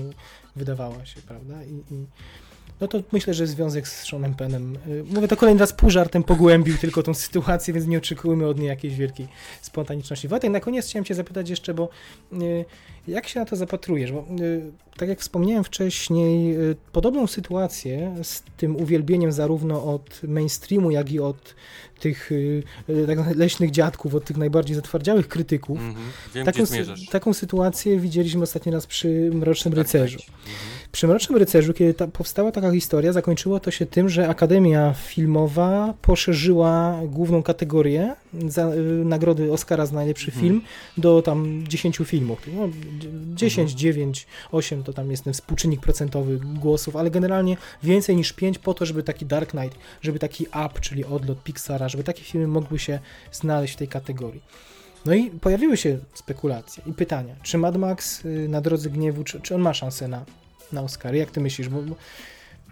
[0.56, 1.64] wydawała się, prawda?
[1.64, 2.06] I, i
[2.80, 6.22] no to myślę, że związek z Seanem Penem, y, mówię to kolejny raz pół żartem
[6.22, 9.28] pogłębił tylko tą sytuację, więc nie oczekujmy od niej jakiejś wielkiej
[9.62, 10.28] spontaniczności.
[10.28, 11.88] Wojtek, na koniec chciałem cię zapytać jeszcze, bo
[12.32, 12.64] y,
[13.08, 14.12] jak się na to zapatrujesz?
[14.12, 14.62] Bo y,
[14.96, 16.56] tak jak wspomniałem wcześniej,
[16.92, 21.54] podobną sytuację z tym uwielbieniem zarówno od mainstreamu, jak i od
[22.00, 22.30] tych
[23.06, 25.78] tak leśnych dziadków, od tych najbardziej zatwardziałych krytyków.
[25.78, 26.06] Mhm.
[26.34, 26.62] Wiem, Taką,
[27.10, 30.18] taką sytuację widzieliśmy ostatni raz przy Mrocznym Tak, Rycerzu.
[30.18, 30.26] tak.
[30.92, 35.94] Przy Mrocznym Rycerzu, kiedy ta, powstała taka historia, zakończyło to się tym, że Akademia Filmowa
[36.02, 38.14] poszerzyła główną kategorię
[38.48, 40.42] za, y, nagrody Oscara za najlepszy Mhm.
[40.46, 40.62] film
[40.98, 42.38] do tam 10 filmów.
[42.56, 42.74] No, d-
[43.34, 43.78] 10, Mhm.
[43.78, 48.74] 9, 8 to tam jest ten współczynnik procentowy głosów, ale generalnie więcej niż 5 po
[48.74, 52.78] to, żeby taki Dark Knight, żeby taki Up, czyli odlot Pixara, żeby takie filmy mogły
[52.78, 52.98] się
[53.32, 54.42] znaleźć w tej kategorii.
[55.04, 59.40] No i pojawiły się spekulacje i pytania, czy Mad Max y, na drodze gniewu, czy,
[59.40, 60.24] czy on ma szansę na,
[60.72, 61.18] na Oscary?
[61.18, 61.68] Jak ty myślisz?
[61.68, 61.94] Bo, bo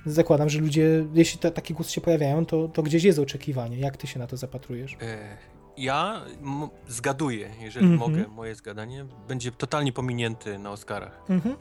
[0.07, 3.79] zakładam, że ludzie, jeśli ta, takie głosy się pojawiają, to, to gdzieś jest oczekiwanie.
[3.79, 4.97] Jak ty się na to zapatrujesz?
[5.03, 5.37] E,
[5.77, 6.23] Ja
[6.89, 8.11] zgaduję, jeżeli Mhm.
[8.11, 11.21] mogę, moje zgadanie, będzie totalnie pominięty na Oscarach.
[11.29, 11.57] Mhm.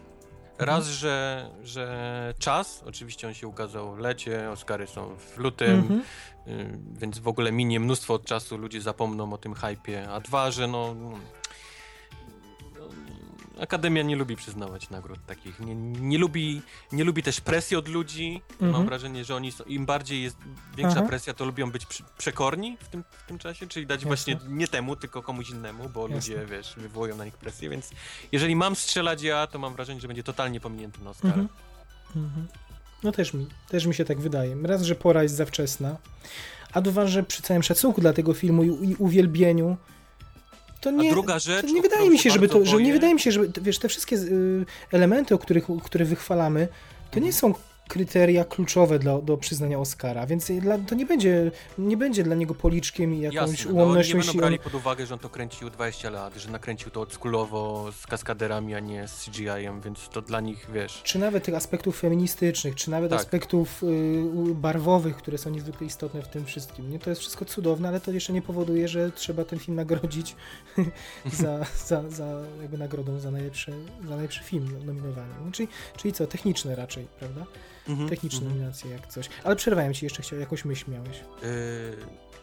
[0.60, 6.02] Raz, że, że czas, oczywiście on się ukazał w lecie, Oscary są w lutym, Mhm.
[6.48, 10.10] y, więc w ogóle minie mnóstwo czasu, ludzie zapomną o tym hypie.
[10.10, 10.96] A dwa, że no
[13.60, 15.60] Akademia nie lubi przyznawać nagród takich.
[15.60, 18.42] Nie, nie, lubi, nie lubi też presji od ludzi.
[18.52, 18.72] Mhm.
[18.72, 20.38] Mam wrażenie, że oni są, im bardziej jest
[20.78, 21.08] większa Aha.
[21.08, 24.08] presja, to lubią być przy, przekorni w tym, w tym czasie, czyli dać Jasne.
[24.08, 26.16] właśnie nie temu, tylko komuś innemu, bo Jasne.
[26.16, 27.92] ludzie, wiesz, wywołują na nich presję, więc
[28.32, 31.32] jeżeli mam strzelać ja, to mam wrażenie, że będzie totalnie pominięty na Oscar.
[31.32, 31.48] Mhm.
[32.16, 32.48] Mhm.
[33.04, 34.58] No też mi, też mi się tak wydaje.
[34.64, 35.98] Raz, że pora jest za wczesna,
[36.74, 39.78] a dwa, że przy całym szacunku dla tego filmu i, i uwielbieniu,
[40.80, 43.20] to nie, A druga rzecz, nie wydaje mi się, żeby to, że nie wydaje mi
[43.20, 46.68] się, żeby, wiesz, te wszystkie y, elementy, o których, które wychwalamy,
[47.12, 47.54] to nie są
[47.88, 52.56] kryteria kluczowe dla, do przyznania Oscara, więc dla, to nie będzie, nie będzie dla niego
[52.56, 55.20] policzkiem i jakąś Jasne, no, nie ułomnością, będą jeśli on, brali pod uwagę, że on
[55.20, 60.10] to kręcił 20 lat, że nakręcił to oldschoolowo z kaskaderami, a nie z CGI-em, więc
[60.10, 61.02] to dla nich, wiesz...
[61.04, 63.20] czy nawet tych aspektów feministycznych, czy nawet Tak.
[63.20, 66.92] aspektów y, barwowych, które są niezwykle istotne w tym wszystkim.
[66.92, 70.36] Nie, to jest wszystko cudowne, ale to jeszcze nie powoduje, że trzeba ten film nagrodzić
[71.42, 73.74] za, za, za jakby nagrodą za najlepszy,
[74.04, 75.34] za najlepszy film nominowany.
[75.46, 77.46] No, czyli, czyli co, techniczne raczej, prawda?
[77.90, 78.58] Mhm, Techniczne mhm.
[78.58, 79.30] nominacje jak coś.
[79.44, 81.18] Ale przerwałem ci jeszcze, chciał, jakąś myśl miałeś.
[81.42, 81.48] Yy,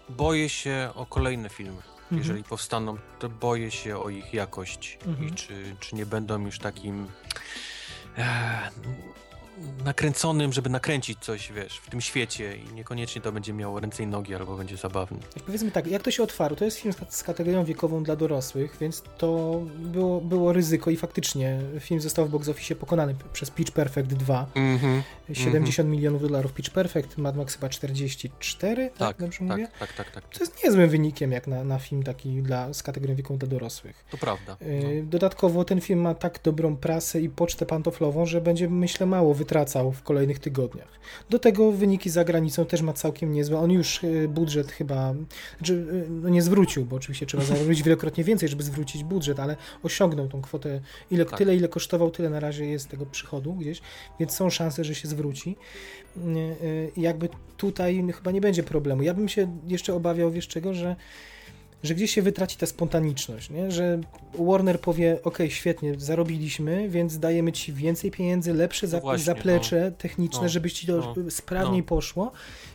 [0.09, 1.83] boję się o kolejne filmy.
[2.03, 2.19] Mhm.
[2.19, 5.29] Jeżeli powstaną, to boję się o ich jakość Mhm.
[5.29, 7.07] i czy, czy nie będą już takim
[8.19, 8.71] e,
[9.85, 14.07] nakręconym, żeby nakręcić coś, wiesz, w tym świecie i niekoniecznie to będzie miało ręce i
[14.07, 15.19] nogi albo będzie zabawny.
[15.47, 19.03] Powiedzmy tak, jak to się otwarło, to jest film z- kategorią wiekową dla dorosłych, więc
[19.19, 24.09] to było, było ryzyko i faktycznie film został w box office pokonany przez Pitch Perfect
[24.15, 24.47] 2.
[24.55, 25.03] Mhm.
[25.33, 29.69] 70 milionów dolarów Pitch Perfect, Mad Max chyba 44, tak, Tak, dobrze mówię?
[29.81, 30.29] tak, tak, tak, tak.
[30.39, 34.05] To jest niezłym wynikiem jak na, na film taki dla, z kategorią wiekową dla dorosłych.
[34.11, 34.57] To prawda.
[34.61, 34.67] No.
[34.67, 39.35] Yy, Dodatkowo ten film ma tak dobrą prasę i pocztę pantoflową, że będzie myślę mało
[39.45, 40.89] wytracał w kolejnych tygodniach.
[41.31, 43.59] Do tego wyniki za granicą też ma całkiem niezłe.
[43.59, 45.15] On już yy, budżet chyba,
[45.59, 49.57] znaczy, yy, no nie zwrócił, bo oczywiście trzeba zarobić wielokrotnie więcej, żeby zwrócić budżet, ale
[49.83, 50.81] osiągnął tą kwotę,
[51.11, 51.39] ile, Tak.
[51.39, 53.81] tyle ile kosztował, tyle na razie jest tego przychodu gdzieś,
[54.21, 55.57] więc są szanse, że się zwróci.
[56.17, 56.25] Yy,
[56.97, 59.03] Jakby tutaj chyba nie będzie problemu.
[59.03, 60.97] Ja bym się jeszcze obawiał, wiesz czego, że
[61.85, 63.71] że gdzieś się wytraci ta spontaniczność, nie?
[63.71, 64.01] że
[64.39, 70.43] Warner powie, ok, świetnie, zarobiliśmy, więc dajemy ci więcej pieniędzy, lepsze No właśnie, zaplecze techniczne,
[70.43, 71.87] No, żebyś ci to no, sprawniej no.
[71.87, 72.33] poszło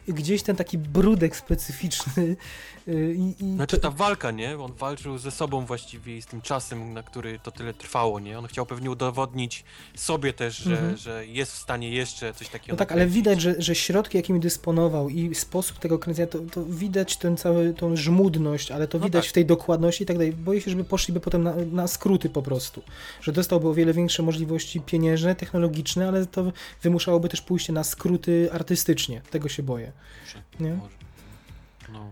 [0.08, 2.36] i gdzieś ten taki brudek specyficzny
[2.94, 4.58] i, i Znaczy ta walka, nie?
[4.60, 8.40] On walczył ze sobą właściwie i z tym czasem, na który to tyle trwało, nie?
[8.40, 9.64] On chciał pewnie udowodnić
[9.96, 10.98] sobie też, że, Mhm.
[10.98, 14.40] że jest w stanie jeszcze coś takiego No tak, ale widać, że, że środki, jakimi
[14.40, 19.06] dysponował i sposób tego kręcenia, to, to widać ten cały, tą żmudność, ale to No
[19.06, 19.30] widać tak.
[19.30, 20.34] w tej dokładności i tak dalej.
[20.34, 22.82] Boję się, żeby poszliby potem na, na skróty po prostu.
[23.22, 28.50] Że dostałby o wiele większe możliwości pieniężne, technologiczne, ale to wymuszałoby też pójście na skróty
[28.52, 29.22] artystycznie.
[29.32, 29.92] Tego się boję.
[30.26, 30.74] Może, Nie?
[30.74, 30.96] może.
[31.94, 32.12] No.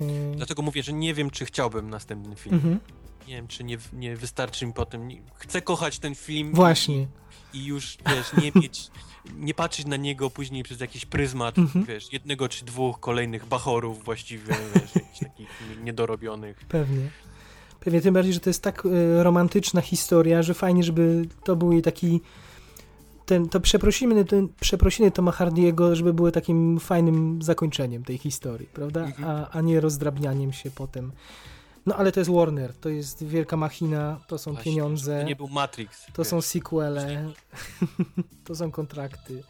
[0.00, 2.54] Yy, Dlatego mówię, że nie wiem, czy chciałbym następny film.
[2.54, 2.80] mhm.
[3.28, 5.08] Nie wiem, czy nie, nie wystarczy mi potem.
[5.34, 6.52] Chcę kochać ten film.
[6.54, 7.06] Właśnie.
[7.54, 8.90] I już, wiesz, nie mieć,
[9.36, 11.84] nie patrzeć na niego później przez jakiś pryzmat, Mhm.
[11.84, 15.48] wiesz, jednego czy dwóch kolejnych bachorów właściwie, wiesz, jakichś takich
[15.84, 16.58] niedorobionych.
[16.68, 17.10] Pewnie.
[17.80, 21.72] Pewnie tym bardziej, że to jest tak e, romantyczna historia, że fajnie, żeby to był
[21.72, 22.20] jej taki
[23.26, 29.04] ten, to przeprosiny, ten, przeprosiny Toma Hardiego, żeby były takim fajnym zakończeniem tej historii, prawda?
[29.04, 29.30] Mhm.
[29.30, 31.12] A, a nie rozdrabnianiem się potem.
[31.86, 35.36] No ale to jest Warner, to jest wielka machina, to są Właśnie, pieniądze, To nie
[35.36, 36.06] był Matrix.
[36.12, 36.44] to są wiesz.
[36.44, 37.32] sequele,
[38.46, 39.42] to są kontrakty.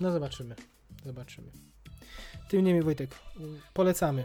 [0.00, 0.54] No zobaczymy,
[1.04, 1.48] zobaczymy.
[2.48, 3.10] Tym niemniej Wojtek,
[3.74, 4.24] polecamy.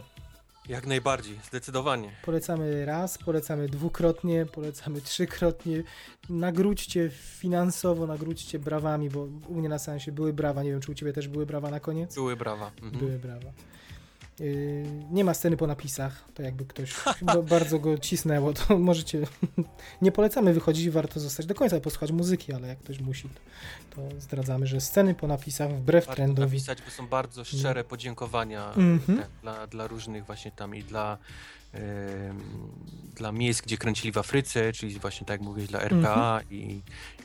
[0.68, 2.10] Jak najbardziej, zdecydowanie.
[2.24, 5.82] Polecamy raz, polecamy dwukrotnie, polecamy trzykrotnie.
[6.28, 10.62] Nagródźcie finansowo, nagródźcie brawami, bo u mnie na seansie były brawa.
[10.62, 12.14] Nie wiem, czy u ciebie też były brawa na koniec?
[12.14, 12.70] Były brawa.
[12.82, 12.98] Mhm.
[12.98, 13.52] Były brawa.
[14.42, 19.22] Yy, nie ma sceny po napisach, to jakby ktoś ba- bardzo go cisnęło, to możecie.
[20.02, 23.28] nie polecamy wychodzić, warto zostać do końca, posłuchać muzyki, ale jak ktoś musi,
[23.90, 26.40] to, to zdradzamy, że sceny po napisach wbrew Warto trendowi.
[26.56, 29.18] napisać, bo są bardzo szczere podziękowania Mhm.
[29.18, 31.18] te, dla, dla różnych właśnie tam i dla,
[31.72, 32.40] em,
[33.14, 36.44] dla miejsc, gdzie kręcili w Afryce, czyli właśnie tak jak mówiłeś, dla RPA Mhm.
[36.50, 36.80] i,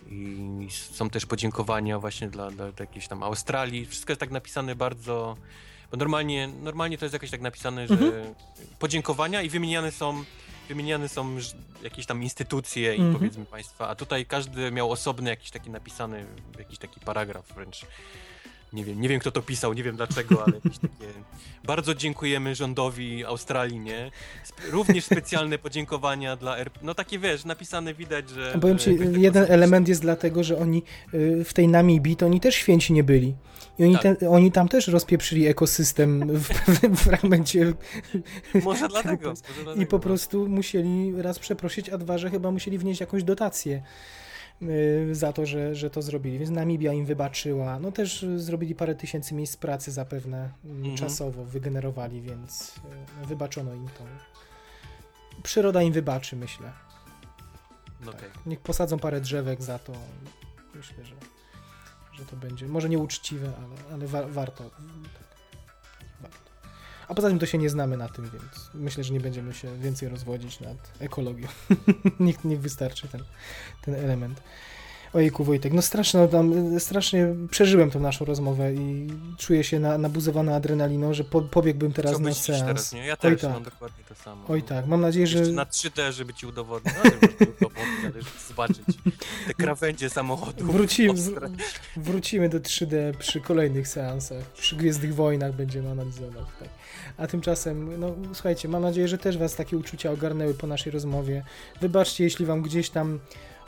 [0.09, 3.85] i są też podziękowania właśnie dla, dla, dla jakiejś tam Australii.
[3.85, 5.37] Wszystko jest tak napisane bardzo,
[5.91, 8.35] bo normalnie, normalnie to jest jakoś tak napisane, że Mhm.
[8.79, 10.23] podziękowania i wymieniane są
[10.67, 11.37] wymieniane są
[11.83, 13.13] jakieś tam instytucje i Mhm.
[13.15, 16.25] powiedzmy państwa, a tutaj każdy miał osobny jakiś taki napisany,
[16.59, 17.81] jakiś taki paragraf wręcz.
[18.73, 21.13] Nie wiem, nie wiem kto to pisał, nie wiem dlaczego, ale jakieś takie.
[21.63, 24.11] Bardzo dziękujemy rządowi Australii, nie?
[24.71, 26.79] Również specjalne podziękowania dla RP.
[26.83, 28.57] No takie wiesz, napisane widać, że.
[28.61, 32.55] Powiem ci, jeden element jest dlatego, że oni y, w tej Namibii, to oni też
[32.55, 33.35] święci nie byli.
[33.79, 34.19] I oni, Tak.
[34.19, 37.73] te, oni tam też rozpieprzyli ekosystem w pewnym fragmencie.
[38.63, 39.29] Może dlatego.
[39.29, 39.83] Może dlatego.
[39.83, 43.81] I po prostu musieli raz przeprosić, a dwa, że chyba musieli wnieść jakąś dotację
[45.11, 46.39] za to, że, że to zrobili.
[46.39, 47.79] Więc Namibia im wybaczyła.
[47.79, 50.97] No też y, zrobili parę tysięcy miejsc pracy zapewne mm, Mhm.
[50.97, 52.75] czasowo, wygenerowali, więc
[53.23, 54.03] y, wybaczono im to.
[55.43, 56.71] Przyroda im wybaczy, myślę.
[58.05, 58.29] No okej.
[58.45, 59.93] Niech posadzą parę drzewek za to.
[60.75, 61.15] Myślę, że,
[62.13, 62.67] że to będzie.
[62.67, 64.21] Może nieuczciwe, ale, ale wa-.
[64.21, 64.71] Tak, warto.
[67.07, 69.77] A poza tym to się nie znamy na tym, więc myślę, że nie będziemy się
[69.77, 71.47] więcej rozwodzić nad ekologią.
[72.19, 73.23] niech, niech wystarczy ten,
[73.81, 74.41] ten element.
[75.13, 79.97] Ojejku Wojtek, no strasznie, no tam, strasznie przeżyłem tą naszą rozmowę i czuję się na,
[79.97, 82.65] nabuzowany adrenaliną, że po, pobiegłbym teraz na seans.
[82.65, 83.05] teraz, nie?
[83.05, 83.51] Ja Oj też tak.
[83.51, 84.45] mam dokładnie to samo.
[84.47, 85.39] Oj tak, mam nadzieję, że...
[85.39, 86.93] Jeszcze na 3D, żeby ci udowodnić.
[87.03, 88.85] No, udowodnić, zobaczyć
[89.47, 90.65] te krawędzie samochodu.
[90.65, 91.13] Wrócimy,
[91.97, 94.43] wrócimy do 3D przy kolejnych seansach.
[94.43, 96.45] Przy Gwiezdnych Wojnach będziemy analizować.
[96.59, 96.69] Tak.
[97.17, 101.43] A tymczasem, no słuchajcie, mam nadzieję, że też Was takie uczucia ogarnęły po naszej rozmowie.
[101.81, 103.19] Wybaczcie, jeśli Wam gdzieś tam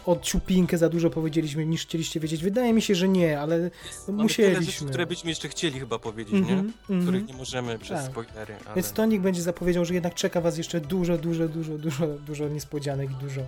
[0.05, 2.43] o ciupinkę za dużo powiedzieliśmy niż chcieliście wiedzieć.
[2.43, 3.71] Wydaje mi się, że nie, ale
[4.05, 4.65] tyle musieliśmy.
[4.65, 6.39] rzeczy, które byśmy jeszcze chcieli chyba powiedzieć, nie?
[6.39, 7.01] Mhm, mhm.
[7.01, 8.11] Których nie możemy przez Tak.
[8.11, 8.75] spoilery, ale...
[8.75, 13.11] Więc Tonik będzie zapowiedział, że jednak czeka Was jeszcze dużo, dużo, dużo, dużo, dużo niespodzianek
[13.11, 13.41] i dużo,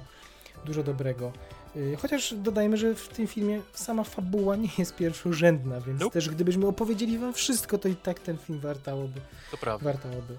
[0.66, 1.32] dużo dobrego.
[1.76, 6.14] Yy, Chociaż dodajmy, że w tym filmie sama fabuła nie jest pierwszorzędna, więc Nope.
[6.14, 9.86] też gdybyśmy opowiedzieli Wam wszystko, to i tak ten film wartałoby, To prawda.
[9.86, 10.38] wartałoby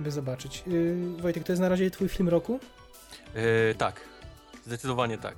[0.00, 0.62] by zobaczyć.
[0.66, 2.60] Yy, Wojtek, to jest na razie Twój film roku?
[3.34, 4.00] E, tak,
[4.66, 5.34] zdecydowanie tak.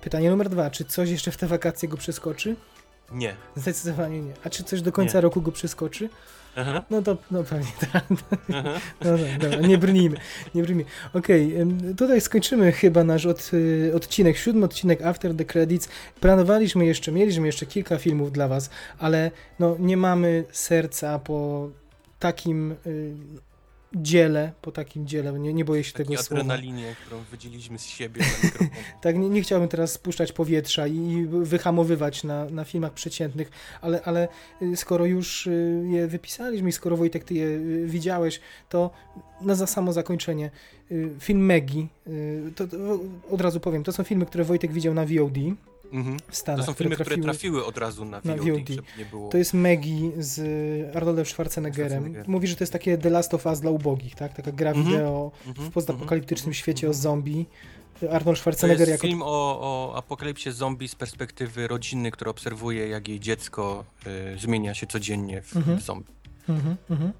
[0.00, 0.70] Pytanie numer dwa.
[0.70, 2.56] Czy coś jeszcze w te wakacje go przeskoczy?
[3.14, 3.34] Nie.
[3.56, 4.32] Zdecydowanie nie.
[4.44, 5.20] A czy coś do końca Nie.
[5.22, 6.08] roku go przeskoczy?
[6.56, 8.04] Aha, No to no pewnie tak.
[8.54, 8.80] aha.
[9.04, 10.16] No tak, dobra, nie brnijmy,
[10.54, 10.84] nie brnijmy.
[11.12, 15.88] Okej, ym, tutaj skończymy chyba nasz od, y, odcinek, siódmy odcinek After the Credits.
[16.20, 21.68] Planowaliśmy jeszcze, mieliśmy jeszcze kilka filmów dla was, ale no nie mamy serca po
[22.18, 23.14] takim y,
[23.94, 26.42] dziele, po takim dziele, nie, nie boję się tego słowa.
[26.42, 28.24] adrenalinie, którą wydzieliliśmy z siebie.
[29.00, 34.28] Tak, nie, nie chciałbym teraz spuszczać powietrza i, wyhamowywać na, na filmach przeciętnych, ale, ale
[34.62, 38.90] y, skoro już y, je wypisaliśmy i skoro Wojtek, ty je y, widziałeś, to
[39.40, 40.50] na za samo zakończenie
[41.20, 41.88] film Megi,
[42.56, 42.76] to, to
[43.30, 45.38] od razu powiem, to są filmy, które Wojtek widział na VOD
[45.92, 46.16] Mhm.
[46.30, 46.66] w Stanach.
[46.66, 48.68] To są filmy, które trafiły od razu na na VOD, VOD.
[48.98, 49.28] nie było...
[49.28, 51.90] To jest Megi z Arnoldem Schwarzeneggerem.
[51.90, 52.28] Schwarzenegger.
[52.28, 54.34] Mówi, że to jest takie The Last of Us dla ubogich, tak?
[54.34, 54.86] Taka gra Mhm.
[54.86, 57.46] wideo Mhm, w postapokaliptycznym mhm, świecie o zombie.
[58.10, 62.88] Arnold To Schwarzenegger jest jako film o, o apokalipsie zombie z perspektywy rodziny, która obserwuje,
[62.88, 63.84] jak jej dziecko
[64.34, 65.78] y, zmienia się codziennie w, Mhm.
[65.78, 66.12] w zombie.
[66.48, 67.12] Mhm, mhm.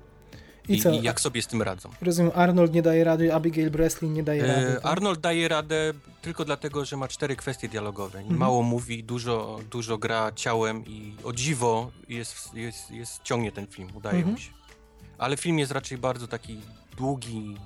[0.68, 0.90] I, I co?
[0.90, 1.90] I jak sobie z tym radzą.
[2.02, 4.66] Rozumiem, Arnold nie daje rady, Abigail Breslin nie daje rady.
[4.68, 4.86] E, tak?
[4.86, 5.92] Arnold daje radę
[6.22, 8.18] tylko dlatego, że ma cztery kwestie dialogowe.
[8.18, 8.38] Mhm.
[8.38, 13.88] Mało mówi, dużo, dużo gra ciałem i o dziwo jest, jest, jest, ciągnie ten film,
[13.94, 14.32] udaje Mhm.
[14.34, 14.50] mu się.
[15.18, 16.60] Ale film jest raczej bardzo taki
[16.96, 17.56] długi,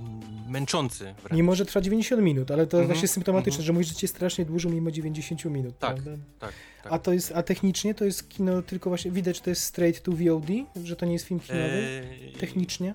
[0.49, 1.33] męczący wręcz.
[1.37, 3.66] Nie może trwać 90 minut, ale to Mhm, właśnie symptomatyczne, mhm.
[3.66, 6.11] że mój życie strasznie dłużą mimo 90 minut, Tak, prawda?
[6.39, 6.53] tak,
[6.83, 6.93] tak.
[6.93, 10.03] A to jest, a technicznie to jest kino tylko właśnie, widać, że to jest straight
[10.03, 10.47] to VOD,
[10.85, 12.03] że to nie jest film kinowy,
[12.35, 12.95] E, technicznie.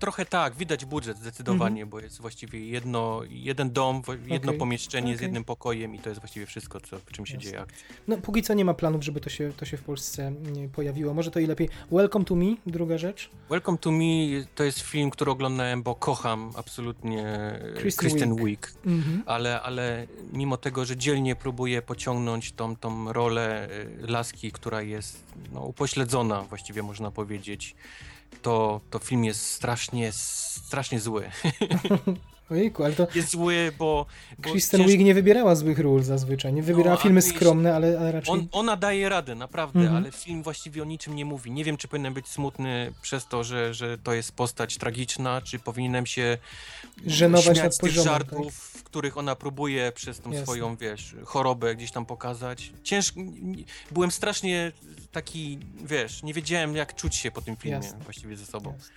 [0.00, 5.16] Trochę tak, widać budżet zdecydowanie, bo jest właściwie jedno, jeden dom, jedno Okej, pomieszczenie z
[5.16, 5.24] okej.
[5.24, 7.50] jednym pokojem i to jest właściwie wszystko, co, w czym się Jasne.
[7.50, 7.86] dzieje akcja.
[8.08, 11.14] No, póki co nie ma planów, żeby to się, to się w Polsce nie pojawiło.
[11.14, 11.68] Może to i lepiej.
[11.90, 13.30] Welcome to Me, druga rzecz.
[13.50, 14.04] Welcome to Me
[14.54, 18.46] to jest film, który oglądałem, bo kocham absolutnie e, Kristen Kristen, Wiig.
[18.46, 18.72] Wiig.
[18.86, 19.22] Mhm.
[19.26, 25.24] Ale, ale mimo tego, że dzielnie próbuje pociągnąć tą, tą rolę e, laski, która jest
[25.52, 27.74] no, upośledzona, właściwie można powiedzieć,
[28.42, 31.30] to, to film jest strasznie, strasznie zły.
[32.52, 34.06] Ojejku, ale to Jest zły, bo...
[34.38, 36.52] bo Kristen cięż- Wiig nie wybierała złych ról zazwyczaj.
[36.52, 38.34] Nie wybierała a filmy skromne, ale, ale raczej...
[38.34, 39.96] On, ona daje radę, naprawdę, Mhm.
[39.96, 41.50] ale film właściwie o niczym nie mówi.
[41.50, 45.58] Nie wiem, czy powinienem być smutny przez to, że, że to jest postać tragiczna, czy
[45.58, 46.38] powinienem się
[47.06, 50.46] Żenować śmiać z tych poziomem, żartów, w których ona próbuje przez tą Jasne.
[50.46, 52.72] swoją, wiesz, chorobę gdzieś tam pokazać.
[52.82, 53.20] Ciężko,
[53.90, 54.72] byłem strasznie
[55.12, 57.98] taki, wiesz, nie wiedziałem jak czuć się po tym filmie Jasne.
[57.98, 58.72] właściwie ze sobą.
[58.72, 58.94] Jasne.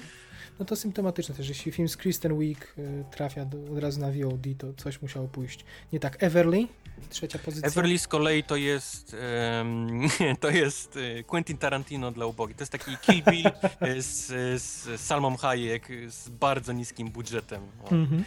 [0.59, 4.07] No to symptomatyczne też, jeśli film z Kristen Wiig y, trafia do, od razu na
[4.07, 5.65] VOD, to coś musiało pójść.
[5.93, 6.67] Nie tak, Everly,
[7.09, 7.67] trzecia pozycja.
[7.67, 9.15] Everly z kolei to jest
[9.59, 10.07] em,
[10.41, 12.57] to jest e, Quentin Tarantino dla ubogich.
[12.57, 14.27] To jest taki Kill Bill e, z,
[14.61, 17.61] z Salmą Hayek z bardzo niskim budżetem.
[17.91, 18.23] Mhm.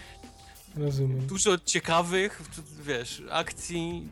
[0.77, 1.27] Rozumiem.
[1.27, 2.43] Dużo ciekawych,
[2.87, 4.09] wiesz, akcji,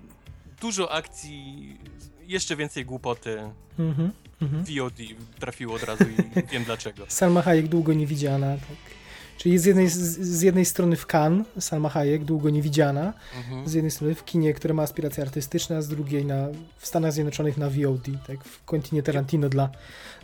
[0.60, 1.78] dużo akcji,
[2.26, 3.38] jeszcze więcej głupoty.
[3.78, 4.10] Mhm.
[4.42, 4.64] Mhm.
[4.64, 4.98] VOD
[5.40, 7.04] trafiło od razu i wiem dlaczego.
[7.08, 8.94] Salma Hayek długo niewidziana, tak.
[9.38, 13.68] Czyli z jednej, z, z jednej strony w Cannes, Salma Hayek długo niewidziana, Mhm.
[13.68, 16.48] z jednej strony w kinie, które ma aspiracje artystyczne, a z drugiej na,
[16.78, 19.68] w Stanach Zjednoczonych na VOD, tak, w Quentinie Tarantino dla,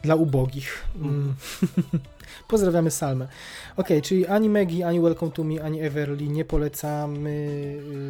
[0.02, 0.84] dla ubogich.
[0.96, 1.34] Mm.
[2.50, 3.28] Pozdrawiamy Salmę.
[3.76, 7.30] Okej, czyli ani Maggie, ani Welcome to Me, ani Everly nie polecamy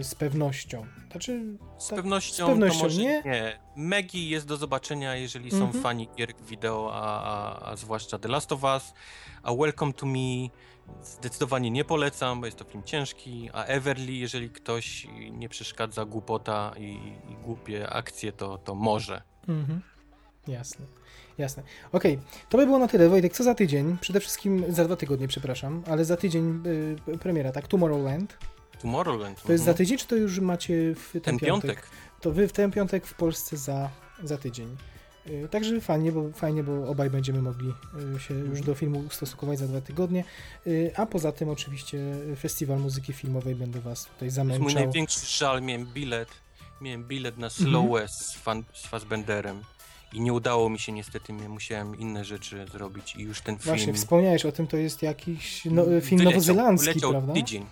[0.00, 0.86] y, z pewnością.
[1.10, 1.42] Znaczy,
[1.78, 3.22] Z tak, pewnością, z pewnością to może nie.
[3.24, 3.58] nie.
[3.76, 5.82] Maggie jest do zobaczenia, jeżeli są Mhm.
[5.82, 8.94] fani gier wideo, a, a, a zwłaszcza The Last of Us,
[9.42, 10.48] a Welcome to Me
[11.02, 16.72] zdecydowanie nie polecam, bo jest to film ciężki, a Everly, jeżeli ktoś nie przeszkadza głupota
[16.78, 16.84] i,
[17.32, 19.22] i głupie akcje, to, to może.
[19.48, 19.80] Mhm.
[20.48, 20.86] Jasne,
[21.40, 21.62] jasne.
[21.92, 22.18] Okej,
[22.48, 23.08] to by było na tyle.
[23.08, 23.96] Wojtek, co za tydzień?
[24.00, 26.62] Przede wszystkim za dwa tygodnie, przepraszam, ale za tydzień
[27.08, 27.68] y, premiera, tak?
[27.68, 28.38] Tomorrowland.
[28.82, 29.42] Tomorrowland.
[29.42, 29.76] To jest za mhm.
[29.76, 31.86] tydzień, czy to już macie w ten, Ten piątek.
[32.20, 33.90] To wy w ten piątek w Polsce za,
[34.24, 34.76] za tydzień.
[35.26, 37.72] Y, Także fajnie bo, fajnie, bo obaj będziemy mogli
[38.16, 40.24] y, się już do filmu ustosunkować za dwa tygodnie.
[40.66, 41.98] Y, A poza tym oczywiście
[42.38, 44.62] Festiwal Muzyki Filmowej będę was tutaj To jest zamęczał.
[44.62, 46.28] mój największy żal, miałem bilet,
[46.80, 47.70] miałem bilet na Mhm.
[47.70, 49.62] Slow West z, fan, z Fassbenderem
[50.12, 53.76] i nie udało mi się niestety, musiałem inne rzeczy zrobić i już ten film...
[53.76, 57.32] Właśnie, wspomniałeś o tym, to jest jakiś no, film wyleciał- nowozelandzki, wyleciał prawda?
[57.32, 57.66] tydzień.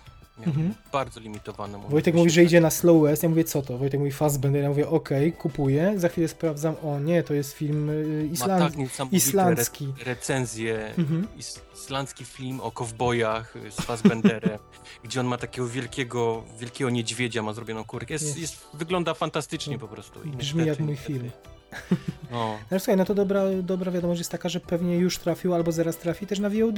[0.47, 0.73] Mhm.
[0.91, 1.77] Bardzo limitowane.
[1.77, 3.77] mówię, Wojtek mówi, że idzie na Slow West, ja mówię, co to?
[3.77, 7.89] Wojtek mówi Fassbender, ja mówię, okej, kupuję, za chwilę sprawdzam, o nie, to jest film
[7.89, 8.63] y, Ma island...
[8.63, 9.85] tak niesamowite islandzki.
[9.85, 11.27] Re recenzje, Mhm.
[11.37, 14.59] is islandzki film o kowbojach y, z Fassbenderem,
[15.03, 18.13] gdzie on ma takiego wielkiego, wielkiego niedźwiedzia, ma zrobioną kurkę.
[18.13, 18.39] Jest, Jest.
[18.39, 20.23] jest, wygląda fantastycznie po prostu.
[20.23, 21.31] I Brzmi jak mój film.
[22.31, 25.71] No, No słuchaj, no to dobra, dobra wiadomość jest taka, że pewnie już trafił albo
[25.71, 26.75] zaraz trafi też na VOD.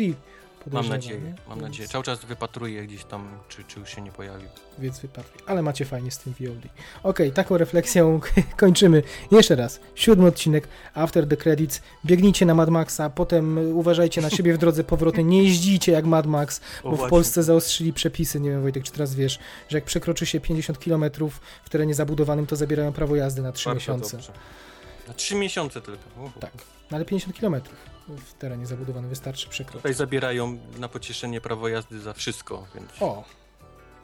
[0.71, 1.33] mam nadzieję, nie?
[1.47, 1.89] mam Więc- nadzieję.
[1.89, 4.47] Cały czas wypatruję gdzieś tam, czy, czy już się nie pojawił.
[4.79, 5.27] Więc wypadł.
[5.47, 6.63] Ale macie fajnie z tym VOD.
[7.03, 8.19] Okej, taką refleksją
[8.57, 9.03] kończymy.
[9.31, 9.79] Jeszcze raz.
[9.95, 11.81] Siódmy odcinek After the Credits.
[12.05, 15.25] Biegnijcie na Mad Maxa, potem uważajcie na siebie w drodze powrotnej.
[15.25, 17.09] Nie jeździcie jak Mad Max, O, bo w właśnie.
[17.09, 18.39] Polsce zaostrzyli przepisy.
[18.39, 19.39] Nie wiem, Wojtek, czy teraz wiesz,
[19.69, 21.03] że jak przekroczy się 50 km
[21.63, 24.17] w terenie zabudowanym, to zabierają prawo jazdy na 3 Bardzo miesiące.
[24.17, 24.31] dobrze.
[25.07, 26.03] Na trzy miesiące tylko.
[26.17, 26.39] Uhu.
[26.39, 26.51] Tak.
[26.91, 27.55] No ale 50 km
[28.07, 29.81] w terenie zabudowanym wystarczy przekroczyć.
[29.81, 33.23] Tutaj zabierają na pocieszenie prawo jazdy za wszystko, więc O,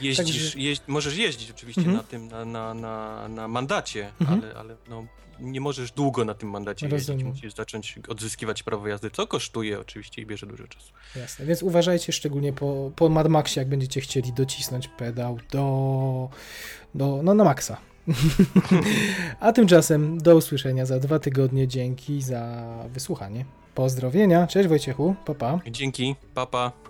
[0.00, 1.96] jeździsz, Także- jeźdź, możesz jeździć oczywiście Mhm.
[1.98, 4.40] na tym, na, na, na, na mandacie, Mhm.
[4.42, 5.06] ale, ale no,
[5.40, 7.18] nie możesz długo na tym mandacie Rozumiem.
[7.26, 10.92] jeździć, musisz zacząć odzyskiwać prawo jazdy, co kosztuje oczywiście i bierze dużo czasu.
[11.16, 16.28] Jasne, więc uważajcie szczególnie po, po Mad Maxie, jak będziecie chcieli docisnąć pedał do,
[16.94, 17.76] do no na maksa.
[19.40, 21.68] A tymczasem do usłyszenia za dwa tygodnie.
[21.68, 23.44] Dzięki za wysłuchanie.
[23.74, 24.46] Pozdrowienia.
[24.46, 25.14] Cześć Wojciechu.
[25.24, 25.58] Pa, pa.
[25.70, 26.72] Dzięki, papa.
[26.84, 26.89] Pa.